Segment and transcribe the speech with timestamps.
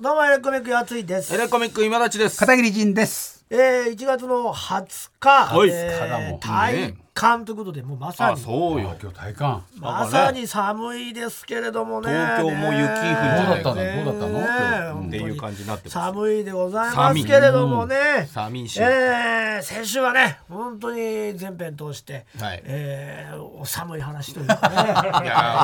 [0.00, 2.36] どうもエレコミックやついですエレコミック今立ちです。
[2.40, 3.46] 片桐仁です。
[3.48, 8.96] えー、1月の20日、はいえ20日だもんー、体感ということでもうまさあ、にそうよ。
[9.00, 9.64] 今日体感。
[9.78, 12.10] まさに寒いですけれどもね。
[12.10, 13.74] 東京も雪降るんじゃないか。
[13.76, 14.32] ねどうだったの？
[14.34, 14.50] どうだ
[14.82, 15.00] ったの？
[15.02, 15.94] ねっていう感じになってます。
[15.94, 18.28] 寒いでございますけれどもね。
[18.28, 18.80] 寒いし。
[18.82, 22.60] えー、先週はね本当に全編通して、はい。
[22.64, 24.68] えーお寒い話というか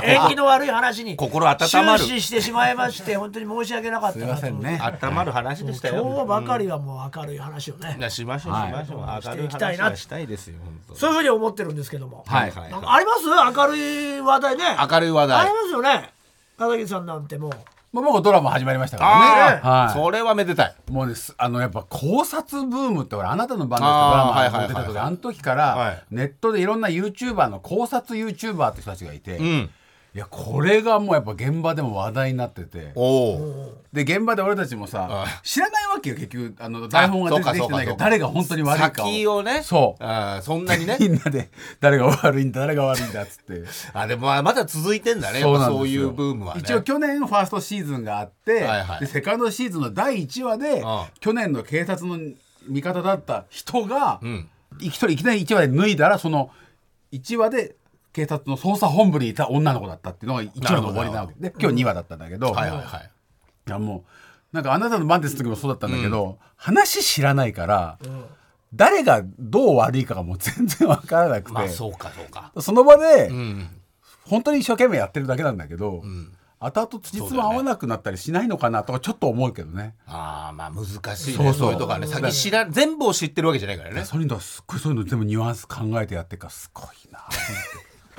[0.03, 0.07] ね。
[0.23, 2.05] 縁起の悪い話に心温まる。
[2.05, 4.81] 終始してしまいまして本当に申し訳なかったなとすいませんね。
[5.03, 6.03] 温まる話でしたよ。
[6.07, 9.01] 今日ばかりはもう明るい話をね、しましょうしましょう。
[9.01, 10.59] はい明るいしていきたいな話はしたいですよ。
[10.65, 10.99] 本当に。
[11.01, 13.25] そういうふうに思ってるんですけども、はいはいなんかあります？
[13.27, 15.55] 明るい話題ね明るい話あ題り。
[15.55, 16.13] ますよね
[16.59, 17.53] 片桐さんなんてもう
[17.93, 19.43] まあ、僕ドラマ始まりましたからあね。
[19.43, 19.61] はい。
[19.63, 20.75] あ、それはめでたい。
[20.93, 21.35] もうです。
[21.37, 25.59] あのやっぱ考察ブームってほらあなたの番ですあードラマはいはいはいが出た時あの時かはい
[25.97, 29.71] らネットでいろんな YouTuber の考察 YouTuber って人たちがいて、いうん。
[30.19, 32.93] やこれがもうやっぱ現場でも話題になってて。
[33.93, 39.63] で現場で俺たちもさあ知らないわけよ結局あの台本が出てきてないかど誰が本当に悪いかを先をね。
[39.63, 40.97] そうあーそんなにね。
[41.01, 45.41] みんなで誰が悪いんだ誰が悪いんだっつってあ、でもまだ続いてんだね。
[45.41, 46.61] そういうブームはね。
[46.61, 50.83] 一応去年ファーストシーズンがあって、はいはいでセカンドシーズンの第1話で、
[51.21, 52.19] 去年の警察の
[52.69, 54.49] 味方だった人が、うん。
[54.79, 56.51] 一人いきなり1話で脱いだらその
[57.13, 57.75] 1話で
[58.13, 63.11] 警察の捜査本部にいた女の子だったっていうのが1話の終わりなわけで今日2話だったんだけど、はいはいはい。
[63.69, 64.05] いやも
[64.53, 67.99] うなんかあなたの番です時もそうだったんだけど、話知らないから、
[68.75, 72.53] 誰がどう悪いかがもう全然わからなくて、まあそうかそうか。
[72.61, 73.69] その場で、うん。
[74.27, 79.95] 本当に一生懸命やってるだけなんだけど、ん後々つじつま合わなくなったりしないのかなとかちょっと思うけどね。
[80.07, 80.85] ああまあ難
[81.17, 87.21] しいねそうそうそういうとこはね先知ら全部を知ってるわけじゃないからねそういうのはすっごいそういうの全部ニュアンス考えてやってるからすごいな。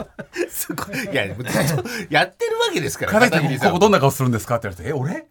[0.49, 1.05] すごい。
[1.11, 1.43] いやずっと
[2.09, 3.67] やってるわけですから片桐さん。
[3.69, 5.27] ここどんな顔するんですかって言われて「え俺？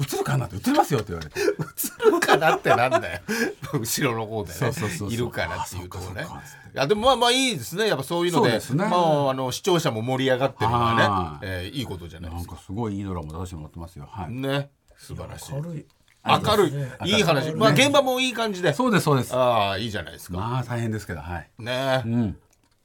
[0.00, 1.40] 映るかな?」って「映りますよ」って言われて。
[1.40, 3.20] 映るかなってなんだよ。
[3.78, 5.08] 後ろの方でそうそうそうそう。
[5.08, 6.26] ねいるからっていうところね。
[6.74, 7.86] いやでもまあまあいいですね。
[7.88, 8.84] やっぱそういうのでそうですね。
[8.86, 11.46] まああの視聴者も盛り上がってるのはねは、い。
[11.46, 12.52] えーいいことじゃないですか。
[12.52, 14.08] なんかすごいいいドラマ出してもらってますよ。
[14.10, 14.30] はい。
[14.32, 14.70] ね。
[14.98, 15.52] 素晴らしい。
[15.52, 15.86] 軽い。
[16.26, 16.68] 明る
[17.06, 17.10] い。
[17.16, 17.52] いい話。
[17.54, 18.72] まあ現場もいい感じで。
[18.72, 19.34] そうですそうです。
[19.34, 20.36] ああいいじゃないですか。
[20.36, 21.48] まあ大変ですけどはい。
[21.58, 22.02] ね。
[22.04, 22.38] うん。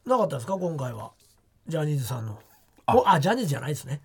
[0.05, 0.53] なかったですか？
[0.53, 1.11] 今回は。
[1.67, 2.39] ジャニーズさんの。
[2.85, 3.15] あ。
[3.15, 4.01] あジャニーズじゃないですね。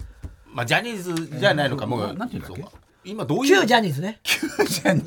[0.47, 1.87] まあジャニーズじゃないのか。
[1.87, 2.63] もうななんていうんだっけ？
[2.63, 2.71] そう。
[2.71, 3.61] か今どういう？
[3.61, 4.21] 旧ジャニーズね。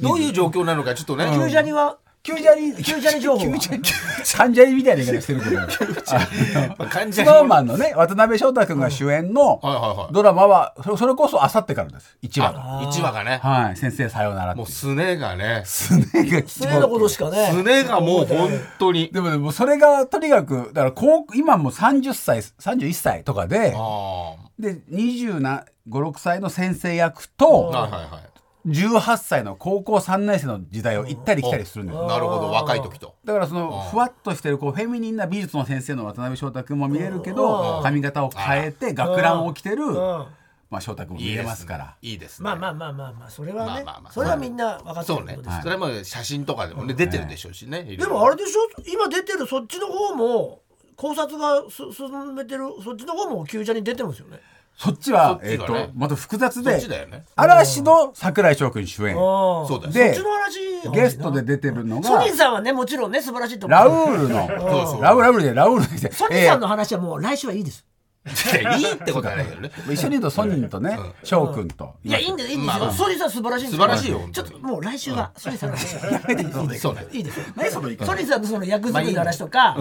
[0.02, 1.26] どういう状況なのかちょっとね。
[1.36, 3.60] 旧ジャニは急ジャニ旧ジャニ情報は
[4.24, 5.70] 関ジャニみたいな言い方してるけど。
[5.70, 10.14] スノーマンのね渡辺翔太君が主演のはいはいはい。
[10.14, 12.18] ドラマはそれこそあさってからです。
[12.24, 12.80] 1話が。
[12.80, 13.42] あ1話がね。
[13.44, 15.64] はい先生さようならってもうすねがね。
[15.66, 17.50] すねが失礼なことしかね。
[17.52, 19.10] すねがもう本当に。
[19.12, 25.66] でもねもうそれがとにかくだから高今もう30歳31歳とかであで2526
[26.20, 28.33] 歳の先生役とあはいはいはい
[28.66, 33.16] 18歳の高校3年生の時代を行ったり来たりするんですよなるほど若い時と。
[33.26, 39.96] だからそのふわっとしてるこうフェミニンな美術の先生の渡辺翔太君も見れるけど髪型を変えて学ランを着てるうん。
[40.70, 41.96] まあ翔太君も見れますから。
[42.02, 42.46] いいですね。
[42.46, 44.12] まあまあまあまあまあそれはねまあまあまあ。
[44.14, 45.38] それはみんな分かってるそうね。
[45.62, 48.62] それも写真とかでもね出てるでしょうしねでもあれでしょ？
[48.88, 50.62] 今出てるそっちの方も
[50.96, 54.40] 考察がす進めてるそっちの方も旧ジャニ出てますよね
[54.78, 56.82] そっちはえっとまた複雑で
[57.36, 59.16] 嵐の桜井翔君主演。
[59.16, 59.94] そそうだよ。
[59.94, 64.58] でそっちの話ゲストで出てるのがソニンさんはねもちろんね素晴らしいと思うラウールのそう
[64.94, 65.02] そう。
[65.02, 66.12] ラウールラウールでラウールで。
[66.12, 67.86] ソニンさんの話はもう来週はいいです。
[68.26, 69.70] いやいいってことはないけどね。
[69.86, 71.94] えー一緒に言うとソニンとね翔君と。
[72.04, 72.92] いやいいんですいいんですよ。
[72.92, 75.94] ソニンさん素晴らしいんです素晴らしいよちょっともう来週はソニンさんの話。
[76.30, 76.34] い。
[76.34, 77.06] いですそうね。
[77.12, 77.46] いいですよ。
[78.06, 79.76] ソニンさんのその役作りの話とか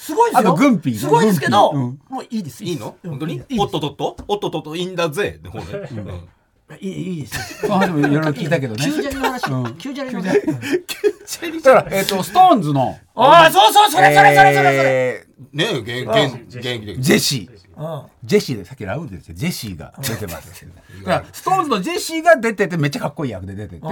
[0.00, 0.50] すごいですあよ。
[0.52, 2.64] とグンピーすごいですけどもういいです。
[2.64, 2.96] いいの？
[3.02, 3.10] うん。
[3.10, 3.34] 本当に？
[3.34, 3.60] いいです。
[3.60, 4.16] おっとっとっと？
[4.28, 5.38] おっとっとっといいんだぜ。
[5.42, 5.50] で
[6.80, 7.60] いいいいです。
[7.60, 8.84] その話もいろいろ聞いたけどね。
[8.84, 16.08] 旧ジャニの話旧ジャニの話だからえっとストーンズのああそうそうそれそれそれそれそれえねえ現
[16.48, 17.59] 現現役でージェシーうん
[18.24, 20.66] ジェシーでさっきラウールで言ってたジェシーが出てます
[21.04, 23.82] だからストーンズのジェシーが出ててめっちゃかっこいい役で出てて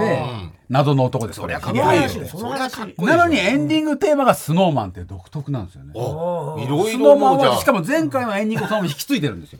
[0.69, 3.17] 謎の男ですこれそかりゃかっこいいよ。
[3.17, 5.91] なのにエンディングテーマがスノーマンって独特なんですよね。
[5.95, 9.59] おいろいスノーマンろしかも前回のエンディングそのまま引き継いでるんですよ。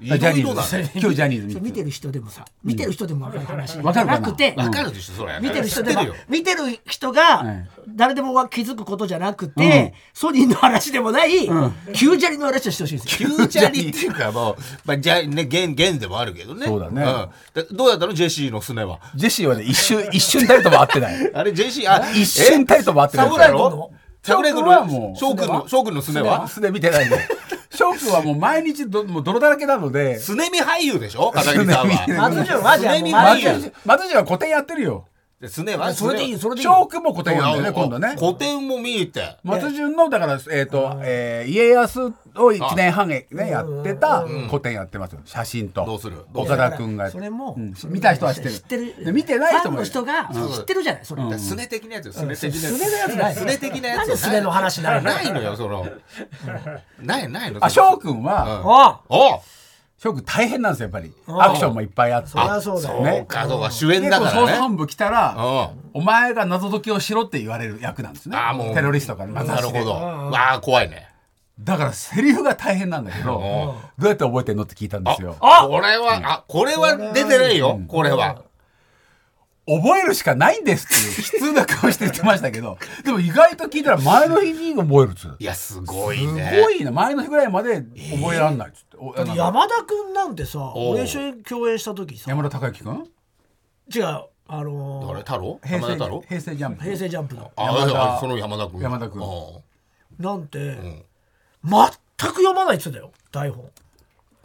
[0.00, 3.78] ジャニーズ今日ジャニーズ見てる人でもさ見てる人でも分かる話。
[3.78, 4.20] わかるかな。
[4.20, 11.48] なくてわかるでしょそれ見てる人でも見てる人がはい誰でも気づくことじゃなくて、ソニーの話でもない、
[11.94, 13.28] 旧ジャニの話をしてほしいんですよ。
[13.30, 16.66] キューチャリっていうかもう、まあ、じゃあね現現でもあるけどね。
[16.66, 17.02] そうだね。
[17.02, 17.30] ん。
[17.54, 18.12] でどうやったの？
[18.14, 19.00] ジェシーのすねは。
[19.14, 21.34] ジェシーはね一瞬一瞬たりとも合ってない。
[21.34, 23.26] あれジェシーあ一瞬たりとも合ってない。
[23.28, 23.90] 桜井君の？
[24.22, 25.16] 桜井君はもうの？
[25.16, 26.48] 翔くんの翔くんのすねは？
[26.48, 27.28] すね見てないね。
[27.70, 30.18] 翔くんはもう毎日どもう泥だらけなので。
[30.18, 31.30] スネミ俳優でしょ？
[31.30, 32.30] 片桐さんは。
[32.30, 35.06] 松潤はじゃあ松松潤は古典やってるよ
[35.40, 36.64] でスネはそれでいいそれでいい。
[36.64, 38.16] 翔くんも古典やるんだよね今度ね。
[38.18, 45.20] 古典も見て松潤のだからえっ、と、えー家康を1年半ねやってた古典やってますよ。
[45.24, 45.84] 写真と。
[45.84, 46.24] どうする？
[46.34, 47.08] 岡る田君が。
[47.10, 47.72] それもうん。
[47.86, 48.54] 見た人は知ってる。
[48.54, 49.04] 知ってる。
[49.04, 51.38] で見てない人もファンの人が知ってるじゃないそれ。
[51.38, 52.12] スネ的なやつよ。
[52.14, 52.78] スネ的なやつ。
[52.78, 53.34] スネのやつない。
[53.36, 55.10] スネ的なやつなんでスネの話になるの？
[55.12, 55.86] ないのよその。
[57.00, 57.64] ないないの。
[57.64, 59.40] あ翔くんはあお
[59.98, 61.12] 翔くん大変なんですよやっぱり。
[61.26, 62.28] あアクションもいっぱいあって。
[62.28, 63.04] そりゃそうだよ。
[63.16, 64.40] そうかそうか主演だからね。
[64.40, 66.00] 捜査本部来たらうん。
[66.00, 68.36] お前が謎解きをしろって言われる役なんですね。
[68.36, 68.74] あーもう。
[68.74, 69.44] テロリストから。
[69.44, 69.90] なるほど。
[69.92, 71.08] わあ怖いね。
[71.58, 75.34] だからセリフが大変なんだけどどうやって覚えてんのって聞いたんですよ。
[75.40, 77.80] あこれはあこれは出てないよ。
[77.88, 78.42] これは
[79.68, 80.94] 覚えるしかないんですって
[81.40, 85.36] いう悲痛な顔して言ってましたけど でも意外と聞いたら前の日に覚えるっつう。
[85.38, 93.06] いやすごいすねごいな前の日ぐらいまで覚えらんないっつって、おあの山田君なんてさ俺一緒に共演した時さ山田孝之君？
[93.94, 94.04] 違う
[94.50, 95.18] あのー誰？
[95.20, 95.60] 太郎？
[95.62, 96.24] 平成山田太郎？
[96.26, 97.52] 平成ジャンプ平成ジャンプの。
[97.56, 98.80] あ山田あその山田君。
[98.80, 99.22] 山田君。
[99.22, 100.24] うん。
[100.24, 101.04] なんてん。
[101.64, 101.82] 全
[102.16, 103.70] く読まないっつってたよ台本。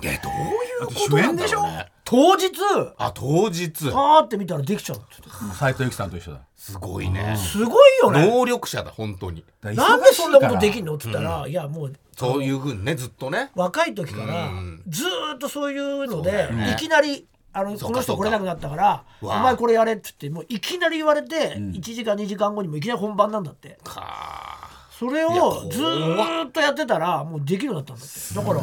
[0.02, 0.38] いやどうい
[0.84, 2.52] うことなんだろうね当日？
[2.98, 3.92] あ当日。
[3.92, 5.06] パーって見たらできちゃうって
[5.58, 6.42] 斎藤由貴さんと一緒だ。
[6.56, 7.36] すごいね。
[7.38, 8.30] すごいよね。
[8.30, 9.44] 能力者だ本当に。
[9.62, 13.50] なんでそんなことできんんのっつったらいやもうそういうふうにねずっとね。
[13.56, 14.84] 若い時からうん。
[14.88, 16.74] ずーっとそういうのでよね。
[16.74, 23.78] いきなりあのこの人来れなくなったから「お前これやれ」っつってもういきなり言われて1時間2時間後にもいきなり本番なんだって。
[23.84, 24.63] か
[25.04, 28.34] それをずーっとやってたらもうできるようになったんだって。
[28.34, 28.62] だから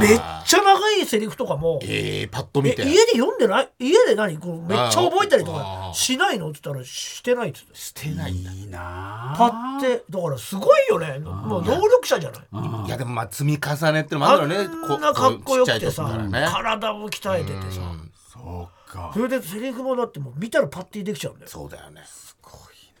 [0.00, 2.82] めっちゃ長いセリフとかもえー、パッと見て。
[2.82, 3.70] え家で読んでない？
[3.78, 4.36] 家で何？
[4.38, 5.92] こうめっちゃ覚えたりとか？
[5.94, 6.50] しないの？
[6.50, 8.50] っつったらしてないっつってしてないんだ。
[8.50, 11.20] いいなパッてだからすごいよね。
[11.20, 12.38] もう能力者じゃな
[12.84, 12.86] い？
[12.86, 17.80] いやでもまあ積み重ねってのもあるよねあんなかっこよくてさ体も鍛えててさ。
[17.82, 18.10] うん。
[18.28, 19.12] そうか。
[19.14, 21.48] それでセリフもだってもう見たらパッてできちゃうんだよ。
[21.48, 22.02] そうだよね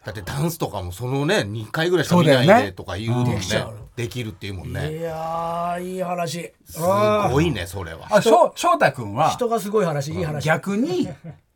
[0.04, 3.34] だってダンスとかもそのね2回ぐらいしか見ないでとか言うもんね。
[3.34, 4.98] できちゃうできるっていうもんね。
[4.98, 6.52] いやーいい話。
[6.64, 8.06] すごいねそれは。
[8.10, 10.44] あ翔翔太君は人がすごい話いい話。
[10.44, 11.08] 逆に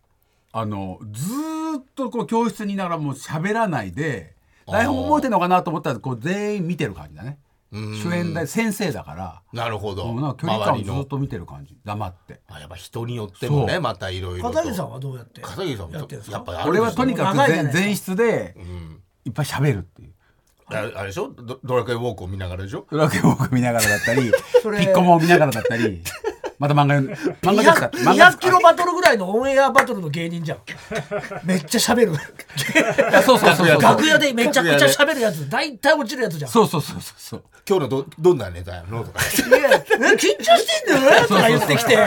[0.53, 4.35] あのずーっとこう教室にいながらもう喋らないで
[4.67, 7.39] 台本覚えてるのかなと思ったらこう全員見てる感じだね。
[7.39, 7.44] うん
[7.75, 9.43] 主演で先生だから。
[9.53, 10.07] なるほど。
[10.07, 10.95] もうなんか距離感を周りの。
[10.97, 11.77] ずっと見てる感じ。
[11.85, 12.41] 黙って。
[12.49, 16.37] あやっぱ人によってもねまたいろいろ片桐さんはどうやって片桐さんもやってるんですか？
[16.37, 19.01] やっぱりある俺はとにかく前前室でうん。
[19.25, 20.13] いっぱい喋るっていう。
[20.67, 21.29] あれあれでしょ？
[21.29, 22.87] ドドラクエウォークを見ながらでしょ？
[22.91, 24.33] ドラクエウォーク見ながらだったりピ
[24.63, 26.03] それッコマを見ながらだったり
[26.59, 27.01] また漫画
[27.43, 27.91] 漫画ですか？
[27.95, 30.59] 漫画200キロバトルぐらいのオンエアバトルの芸人じゃん。
[31.45, 32.13] めっちゃ喋る。
[32.13, 32.15] い
[33.13, 33.81] やそうそうそうそう。
[33.81, 35.49] 楽屋でめちゃくちゃ喋るやつ。
[35.49, 36.51] 大体落ちるやつじゃん。
[36.51, 37.43] そうそうそうそうそう。
[37.69, 39.05] 今日のどどんなネタやの？
[39.05, 39.21] とか。
[39.21, 39.77] いやえ
[40.15, 41.99] 緊張してんだよねとか言ってきて。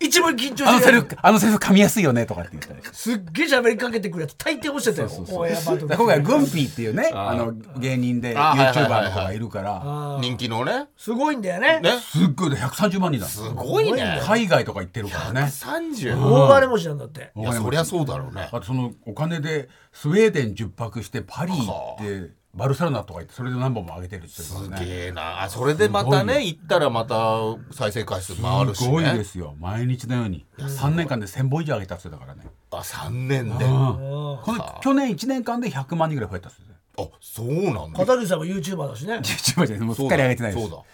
[0.00, 5.96] 一番緊張あのしてるセリフあのセリフ噛みやすいよねとかって言ったりすっげえ喋りかけてくるやつ大抵落ちてたよオンエアバトル。
[5.96, 10.18] 今回グンピーっていうねあの芸人で YouTuber の子がいるから。
[10.20, 10.86] 人気のね。
[10.96, 11.80] すごいんだよね。
[11.80, 11.98] ね。
[12.00, 13.26] すっごい130万人だ。
[13.26, 14.20] すごいね。
[14.22, 15.40] 海外とか行ってるからね。
[15.42, 17.32] 30大金持ちなんだって。
[17.34, 18.48] いやそりゃそうだろうね。
[18.52, 25.42] あとそのお金でスウェーデン10泊してパリ行ってバルセロナとか行ってそれで何本も上げてるって言ってすげえな。
[25.42, 27.38] あそれでまたね行ったらまた
[27.72, 29.56] 再生回数回るしすごいでねすよ。
[29.58, 30.44] 毎日のように。
[30.58, 32.50] 3年間で1000本以上上げたって言ってたからね。
[32.70, 33.64] あ3年で？
[33.64, 33.72] うん。
[33.72, 36.72] あこの去年1年間で100万人ぐらい増えたっつって
[37.20, 37.98] そうなんだ。
[37.98, 39.14] 片桐さんも YouTuber だしね。
[39.24, 39.86] YouTuber じゃない。
[39.86, 40.68] もうすっかり上げてないです。
[40.68, 40.84] そうだ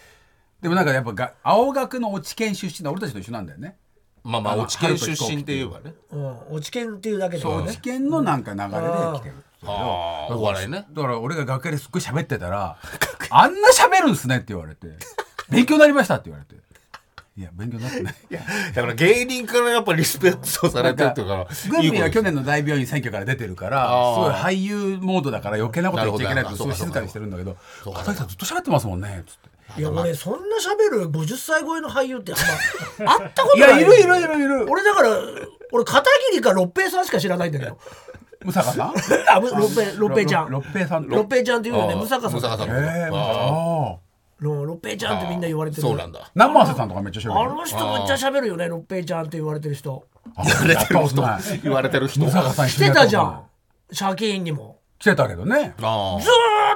[0.61, 3.77] でもなんかやっぱが青学の落ち研出身で俺たちと一緒なんだよね。
[4.25, 5.95] まあまあ落ち研出身って言えばね。
[6.11, 7.62] うん落ち研っていうだけでもね。
[7.65, 9.35] 落ち研のなんか流れで来てる。
[9.65, 10.87] ああお笑いね。
[10.91, 12.77] だから俺が楽屋ですっごい喋ってたら
[13.31, 14.87] 「あんな喋るんすね」って言われて
[15.50, 16.61] 「勉強になりました」って言われて
[17.37, 18.41] 「いや勉強になってない」いや
[18.75, 29.58] だから芸人からやっぱリスペクトされてるっていうからグンピーは去年年の大病院選挙から出てるからすごい俳優モードだから余計なこと言っちゃいけないからなるほどすごい静かにしてるんだけど片桐さんずっと喋ってますもんね」つって。
[29.77, 32.37] いや俺そんな喋る50歳超えの俳優ってあ
[33.03, 33.69] んま会ったことない。
[33.69, 34.67] いやいるいるいるいる。
[34.71, 35.11] 俺だから
[35.73, 37.79] 俺片桐か六平さんしか知らないんだけど。
[38.45, 38.95] ムサカさん？
[39.31, 40.51] あむ六平六平ちゃん。
[40.51, 41.95] 六平さん六平ちゃんっていうよね。
[41.95, 42.33] ムサカさん。
[42.37, 43.97] ムサカさんええあ
[44.41, 45.83] あの六平ちゃんってみんな言われてる。
[45.83, 46.31] そうなんだ。
[46.35, 50.05] 生瀬さんとかめっちゃあ喋るの人めっちゃ喋るよね六平ちゃんって言われてる人。
[50.37, 51.23] 言われてる人
[51.63, 52.21] 言われてる人。
[52.25, 53.43] ムサカさん来てたじゃん
[53.99, 54.79] 借金にも。
[55.01, 55.75] 来てたけどね。
[55.83, 56.35] ああずーっ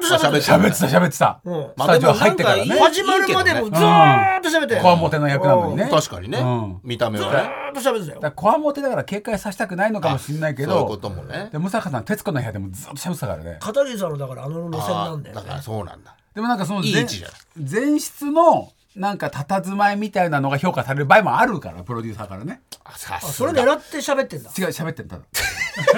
[0.09, 0.57] と喋ってた。
[0.57, 1.41] 喋ってた喋ってた。
[1.45, 1.71] うん。
[1.79, 2.79] スタジオ入ってからね。
[2.79, 5.89] 始まるまでもずーっと喋ってこわもての役なのにね。
[5.91, 6.81] 確かにね、うん。
[6.83, 7.39] 見た目ずはね。
[7.69, 8.21] ーっと喋ってたよ。
[8.21, 11.49] だからこわもてだから警戒させたくないのかもしれないけどそういうこともね。
[11.53, 13.45] でムサカさん徹子の部屋でもずっと喋ってたから。
[13.45, 16.17] ね片桐さんのだからあの路線なんだよだからそうなんだ。
[16.35, 22.61] でもなんかその前室のなんか佇まいみたいなのが評価される場合もあるからプロデューサーからね。
[22.85, 24.51] あそれ狙って喋ってんだ。
[24.51, 25.23] 違う喋ってんただ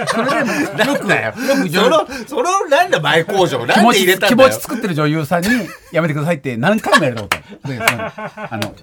[0.07, 1.29] それでもなんだよ。
[1.29, 3.65] よくそのそのなんだ前工場。
[3.65, 4.51] なんで気持ち気入れたんだよ。
[4.51, 5.49] 持ち作ってる女優さんに
[5.93, 7.39] やめてくださいって何回もやること。
[8.51, 8.75] あの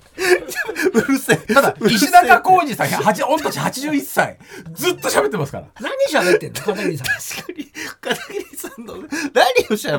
[0.93, 1.53] うるせえ。
[1.53, 4.38] ただ石坂浩二さん8御年81歳。
[4.74, 5.67] ずっと喋ってますから。
[5.79, 6.60] 何喋ってんの？
[6.62, 7.07] 片桐さん。
[7.07, 7.71] 確かに。
[8.01, 9.07] 片桐さんの何を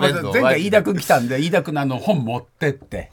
[0.00, 0.32] 喋るの？
[0.32, 2.96] 前回飯田君来たんで飯田君のあの本持ってって。
[2.96, 3.10] ね。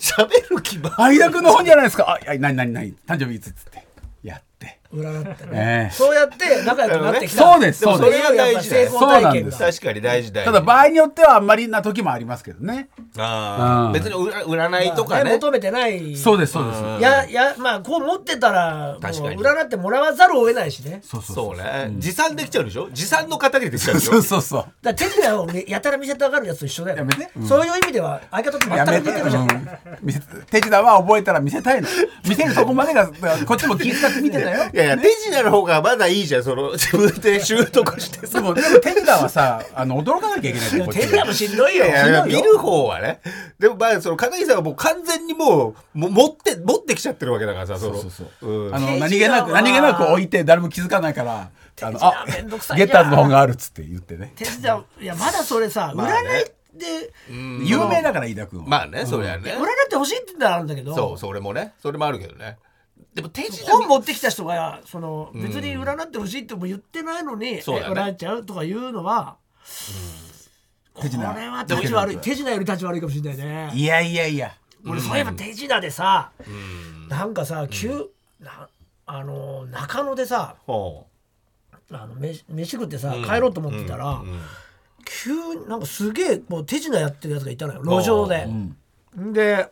[0.00, 2.04] 喋る気ばあ飯田君の本じゃないですか。
[2.08, 3.84] あ何何何誕生日いつっつって。
[4.22, 5.50] やって占ってね。
[5.54, 5.94] ええ。
[5.94, 7.42] そうやって仲良くなってきた。
[7.42, 8.18] そうですそうです。
[8.30, 10.46] れがやっぱ成功体験がそう確かに大事大事。
[10.46, 12.88] ただ場合によってはあんまりな時もありますけどね。
[13.16, 13.92] あーうん。
[13.92, 15.24] 別に占占いとかね。
[15.24, 16.82] ね求めてないそうですそうです。
[16.82, 17.00] うん。
[17.00, 19.38] ややまあこう持ってたら確かに。
[19.38, 21.00] 占ってもらわざるを得ないしね。
[21.02, 21.94] そうそうそうね。
[21.98, 22.88] 持参できちゃうでしょ？
[22.92, 24.12] 持参の片桐できちゃうでしょ？
[24.12, 24.60] そうそうそう。
[24.60, 26.98] だから手品をやたら見せたがるやつと一緒だよ。
[26.98, 27.28] やめて。
[27.36, 27.46] うん。
[27.48, 29.68] そういう意味では相方と全く似てるじゃん、うん。
[30.02, 30.20] 見せ
[30.50, 31.88] 手品は覚えたら見せたいの。
[32.28, 33.08] 見せるとこまでが
[33.46, 34.70] こっちも気遣って見てたよ。
[34.72, 41.84] い やいや手品の方がまだいいじゃんその自分で習得してでさもでも手品はさあの驚かなきゃいけない手品もしんどいよ。
[41.84, 42.42] いやいやしんどいよ。
[42.42, 43.20] 見る方はね。
[43.58, 47.94] でもまあその片桐さんはもう完全にもうもう持って持ってきちゃってるわけだからさその。
[47.94, 48.70] そうそうそうう。
[48.70, 48.74] ん。
[48.74, 54.32] あの何気なく何気なく置いて誰も気づかないからあのあゲッターズの本があるっつって言ってね。
[54.36, 56.44] 手品いやまだそれさ、まあね。
[56.74, 57.66] 占いでうん。
[57.66, 58.66] 有名だから飯田君は。
[58.66, 59.52] まあねそりゃね。
[59.52, 59.58] 占っ
[59.88, 60.94] てほしいって言ったらあるんだけど。
[60.94, 61.74] そうそれもね。
[61.82, 62.58] それもあるけどね
[63.14, 67.94] でも手品本持ってきた人がその別に占ってほしいっても言ってないのに、そうだね。
[67.94, 69.36] 占っちゃうとかいうのは、
[70.94, 73.70] これ手品は立ち悪い手品より立ち悪いかもしれないね。
[73.74, 74.52] いやいやいや。
[74.86, 78.08] 俺そういえば手品でさ、うんなんかさ急、
[78.40, 78.68] な
[79.04, 81.06] あの中野でさほ
[81.90, 84.40] あの飯飯食ってさ、う帰ろうと思ってたら、うんうん
[85.04, 88.46] 急になんかすげえもう手品やってるやつがいたのよ路上で。
[89.16, 89.20] う。
[89.20, 89.32] ん。
[89.32, 89.68] で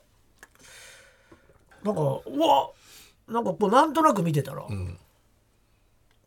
[1.84, 2.70] なんかうわ
[3.30, 4.98] なんかこうなんとなく見てたら、うん。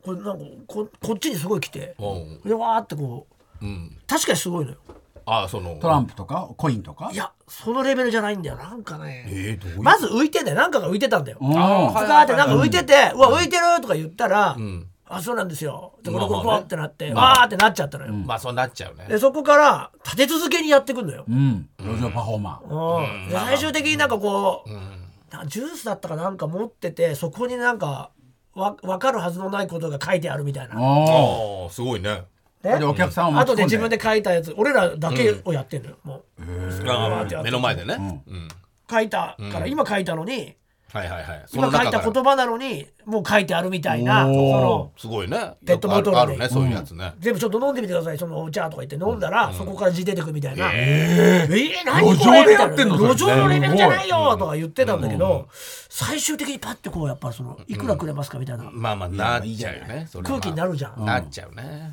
[0.04, 3.28] これなんかここっちにすごい来て、おうでわーってこ
[3.62, 3.98] ううん。
[4.08, 4.78] 確かにすごいのよ。
[5.26, 7.10] あそのトランプとかコインとか？
[7.14, 8.58] いやそのレベルじゃないんだよ。
[8.58, 9.82] なんかねえーどういう？
[9.82, 10.58] まず浮いてんだよ。
[10.58, 11.38] なんかが浮いてたんだよ。
[11.40, 11.58] うん。
[11.58, 16.44] あスカーってなんか浮いてて「うわ浮いてる!」とか言ったらうん「あそうなんですよ」でこれまあまあね。
[16.44, 18.14] これこうってなってわーってなっちゃったのよ。
[18.14, 19.06] まあそうなっちゃうね。
[19.08, 21.24] でそこから立て続けにやってくんのよ。
[21.30, 21.70] うん。
[21.80, 23.04] 路上パフォーマー。
[23.24, 23.30] うん。
[23.30, 24.78] で最終的になんかこううん。
[24.78, 25.03] なんか
[25.48, 28.12] ジュースだったかなんか持っててそこになんか
[28.54, 30.76] わ分かるはずのないことが書いてあるみたいな。
[30.80, 32.24] おああすごいね。
[32.64, 32.80] ね。
[32.80, 33.64] でお客さんをあとで。
[33.64, 37.44] 自分で書いたやつ俺らだけをやってんのよ、もう。
[37.44, 38.24] 目の前でね。
[38.28, 38.48] うん。
[38.90, 40.56] 書いたから、今書いたのに
[40.94, 41.44] はいはいはい。
[41.48, 45.56] そ今書いた言葉なのにもう書いてあるみたいなそのすごいね。
[45.66, 46.18] ペットボトルで。
[46.22, 47.14] あるねそういうやつね。
[47.18, 55.48] 全部ちょっと飲んでみてくださいそのお茶とか言って飲んだら、そこから字出てくみたいな「えー、何これ?」路上でやってんのみたいな路上のレベルじゃないよとか言ってたんだけど、
[55.90, 61.92] 最終的にパッてこうやっぱそのいくらくれますかみたいな、まあまあなっちゃうよね空気になるじゃん、なっちゃうね。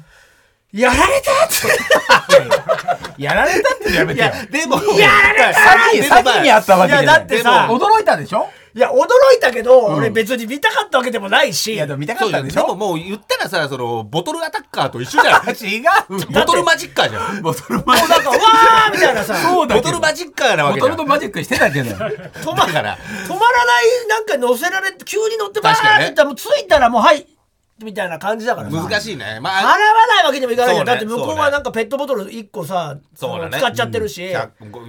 [0.73, 1.49] やられたっ
[3.16, 3.23] て。
[3.23, 4.30] やられたってやめてよ。
[4.52, 7.04] でもやられた先に先にあったわけじゃい。
[7.07, 8.49] やないだってさ驚いたでしょ？
[8.72, 9.04] いや驚
[9.36, 11.74] いたけど、俺別に見たかったわけでもないし。
[11.74, 12.62] いやでも見たかったんでしょ？
[12.62, 15.48] でももう言ったらさそのボトルアタッカーと一緒じゃん。
[15.48, 16.32] 違う。
[16.32, 17.42] ボトルマジッカーじゃん。
[17.42, 19.34] ボトルマジッもうなんかわーみたいなさ。
[19.36, 19.86] そうだけど。
[19.86, 26.04] ボトルマジッカーなわボけじゃんトルとマジックしてたけど止まだから止まらないなんか乗せられて急に乗ってバー確かにね。
[26.04, 27.26] っていったらもう着いたらもうはい
[27.82, 28.76] みたいな感じだからさ。
[28.76, 29.38] 難しいね。
[29.40, 33.58] ま払わあないわけにもいかないじゃん、ねだって向こうはなんかペットボトル1個さそうだね。
[33.58, 34.32] 使っちゃってるし、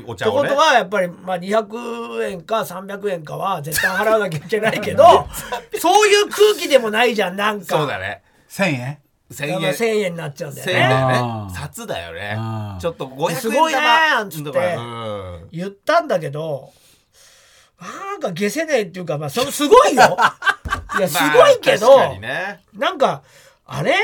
[0.08, 0.50] お茶をね。
[0.50, 5.04] ことはやっぱりまあ200円か300円かは絶対払わなきゃいけないけど
[5.80, 7.78] そういう空気でもないじゃんなんか。
[7.78, 8.22] そうだね。
[8.50, 8.98] 1000円
[9.32, 12.38] ？1000だから円1000円になっちゃうんだよ1000ね円だよね札だよね。
[12.80, 15.58] ちょっと500円すごいねーっつって。
[15.58, 16.72] 言ったんだけど
[17.82, 20.18] なんか下せねえっていうかまあそれすごいよ。
[20.98, 22.62] いやすごいけど、まあね。
[22.74, 23.24] なんか
[23.66, 23.96] あれ？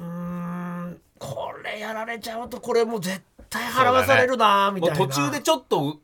[0.00, 5.98] うーんこれやられちゃうとこれもう絶対払わされるなーみもたいな、う途中でちょっと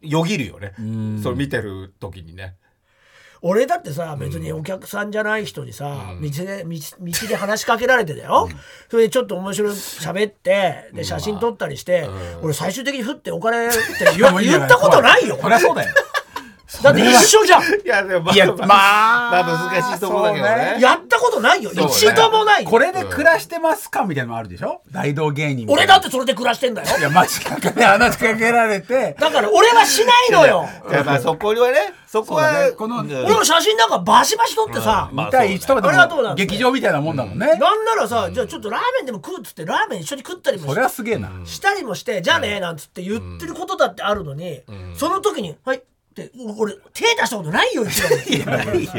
[0.00, 0.72] よぎるよね。
[0.80, 1.20] ん。
[1.22, 2.54] それ見てる時にね。
[3.46, 8.48] 俺だってさ別にお客さんじゃない人にさ、道で道道で話しかけられてだよ、
[8.90, 12.08] それでちょっと面白い喋ってで写真撮ったりして、
[12.40, 13.76] 俺最終的に振ってお金って
[14.16, 15.94] 言ったことないよそりゃそうだよ
[16.82, 17.62] だって一緒じゃん。
[17.62, 18.68] いやでもまあいやまあまあ
[19.42, 20.64] まあ難しいところだけどそうね。
[20.76, 22.70] ねやったことないよ、一度もないよ。
[22.70, 24.82] これで暮らしてますかみたいなのもあるでしょ？
[24.90, 26.98] 大道芸人俺だってそれで暮らしてんだよ。
[26.98, 29.16] いや街角で話しかけられて。
[29.18, 30.68] だから俺はしないのよ。
[30.88, 33.10] じゃあまあそこにはねそこはこのうん。
[33.10, 37.46] 俺の写真なんかバシバシ撮ってさ、まあ2対1とかでありがとうなんもて劇場みたいなもんだもんね。
[37.46, 41.30] なんならさ、じゃあちょっとラーメンでも食うっつってラーメン一緒に食ったりもそれはすげえな。
[41.44, 44.62] したりもして、じゃあねなんつって言ってることだってあるのに、
[44.96, 45.82] その時に「はい」
[46.22, 48.90] って俺手出したことないよ 一度もいやないよ。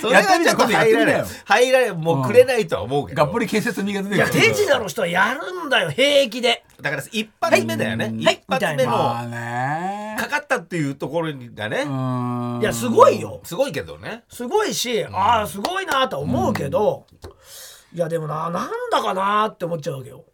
[0.00, 1.24] それはちょっと入らない。
[1.44, 1.92] 入らない。
[1.92, 3.24] もうくれないとは思うけど。
[3.24, 6.64] がっぷり建設苦手でいや手品の人はやるんだよ平気で。
[6.80, 8.06] だから一発目だよね。
[8.06, 8.34] はい。
[8.34, 10.16] 一発目まあのね。
[10.18, 11.84] かかったっていうところにだね。
[12.60, 13.40] いやすごいよ。
[13.44, 14.24] すごいけどね。
[14.28, 17.06] すごいし、ああすごいなとは思うけど、
[17.94, 20.24] いやでもななんだかなって思っちゃうわけよ。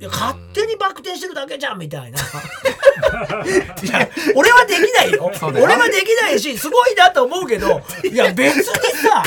[0.00, 2.18] いや勝手にバク転してるだけじゃんみたいな。
[3.84, 5.30] いや俺はできないよ。
[5.42, 8.32] 俺はできないしすごいなと思うけどいや。
[8.32, 8.72] 別にさ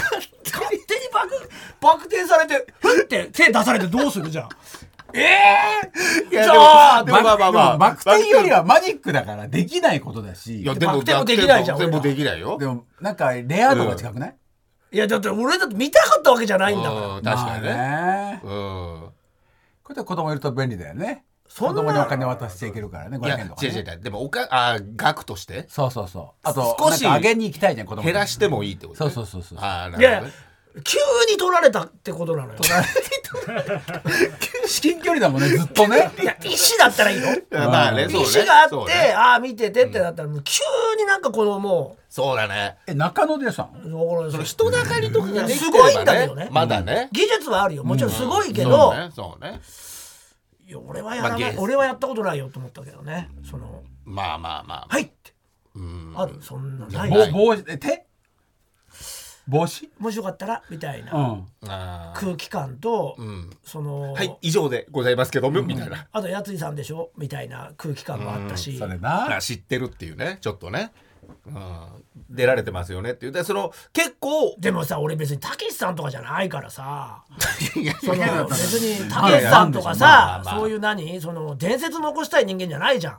[0.52, 1.50] 勝手にバク
[1.80, 4.50] バク転されてふって手出されてどうするじゃん。
[5.16, 10.64] ええいやじゃあでもまあまあまあバク転よりはマジックだからできないことだし。
[10.64, 12.58] いやでもバク転もできないじゃんでもできないよ。
[12.58, 14.36] でもなんかレア度が近くない、
[14.92, 17.08] いやだって俺だって見たかったわけじゃないんだから。
[17.10, 17.70] うん確かにね。
[17.70, 17.88] まあ
[18.32, 18.42] ね。
[18.44, 18.50] う
[19.10, 19.13] ん
[19.84, 21.26] これで子供いると便利だよね。
[21.48, 23.20] そんな子供にお金渡していけるからね。
[23.22, 23.84] いや500円とか、ね、違う違う。
[23.84, 25.66] 違うでもおかあ額として。
[25.68, 26.30] そうそうそう。
[26.44, 29.60] あと少しなんかあげに行きたいじゃん子供減らしてもいいってことそうねそうそうそう。
[29.60, 30.34] ああなるほどね
[30.84, 30.98] 急
[31.32, 32.60] に取られたってことなのよ。
[34.66, 36.12] 至近距離だもんねずっとね。
[36.22, 37.28] いや意思だったらいいよ。
[37.52, 38.30] まあねそうね。
[38.30, 39.14] 意思があって、そうね。
[39.16, 40.62] ああ見ててってなったらもう急
[40.98, 42.78] になんかこのもそうだね。
[42.88, 46.50] え中野でさうだからその人だかりとかができてすごいんだけどね。
[46.52, 47.10] まだね。
[47.12, 47.84] 技術はあるよ。
[47.84, 49.62] もちろんすごいけそど、うねそうね。
[50.66, 53.30] いや俺はやらない、まあ俺はやったことないよと思ったけどね。
[53.48, 54.88] そのまあまあまあ。
[54.90, 55.34] はいって。
[55.76, 56.14] うん。
[56.16, 57.32] あるそんなない。
[57.32, 58.08] ぼ帽子え手？
[59.48, 59.90] 帽子？
[60.00, 61.08] もしよかったらみたいうん。
[61.62, 63.50] な空気感と、うん。
[63.64, 66.08] その、はい以上でございますけどもみたいな。
[66.12, 67.12] あとやついさんでしょ？
[67.18, 69.36] みたいな空気感もあったし、それな。
[69.36, 70.38] あ知ってるっていうね。
[70.42, 70.92] ちょっとね。
[71.46, 72.04] うん。
[72.30, 73.12] 出られてますよね。
[73.12, 73.32] っていう。
[73.32, 74.56] でその結構。
[74.60, 77.24] でもさ俺別にたけしさんとかじゃないからさ。
[77.76, 83.18] いやその別にたいやけしさんとかまあさそういう何その伝説残したい人間じゃないじゃん。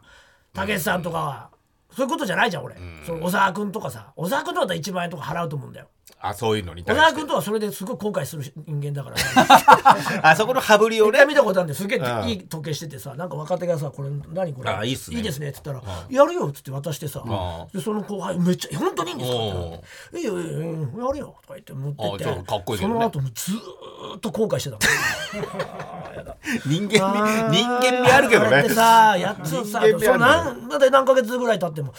[0.55, 1.51] たけしさんとかは。
[1.91, 2.77] そういうことじゃないじゃん俺。
[3.07, 4.13] その小沢君とかさ。
[4.17, 5.87] 小沢君とかだったら1万円とか払うと思うんだよ
[6.21, 7.05] あそういうのに小対して。
[7.11, 9.17] 沢君とはそれですごい後悔する人間だから。
[9.17, 11.25] さ あそこの羽振りをね。
[11.27, 12.05] 見たことあるんですげうん。
[12.29, 14.71] えいい時計しててさなんか若手がさこれ何これ？
[14.71, 15.23] あいいっすね。
[15.23, 17.25] ですねって言ったらやるよっつって渡してさん。
[17.73, 19.37] でその後輩めっちゃ本当にいいんですか？
[19.37, 23.01] って言ったらいいよいいよいいよやるよとか言って持ってってあちょっとかっこいいけそどね。
[23.01, 24.81] の後もずーっと後悔してたもん
[26.67, 27.09] 人間
[27.51, 28.51] 味人間味あるけどね。
[28.51, 31.93] だってさやつをさ人間味あるそうなんだって何ヶ月ぐらい経っても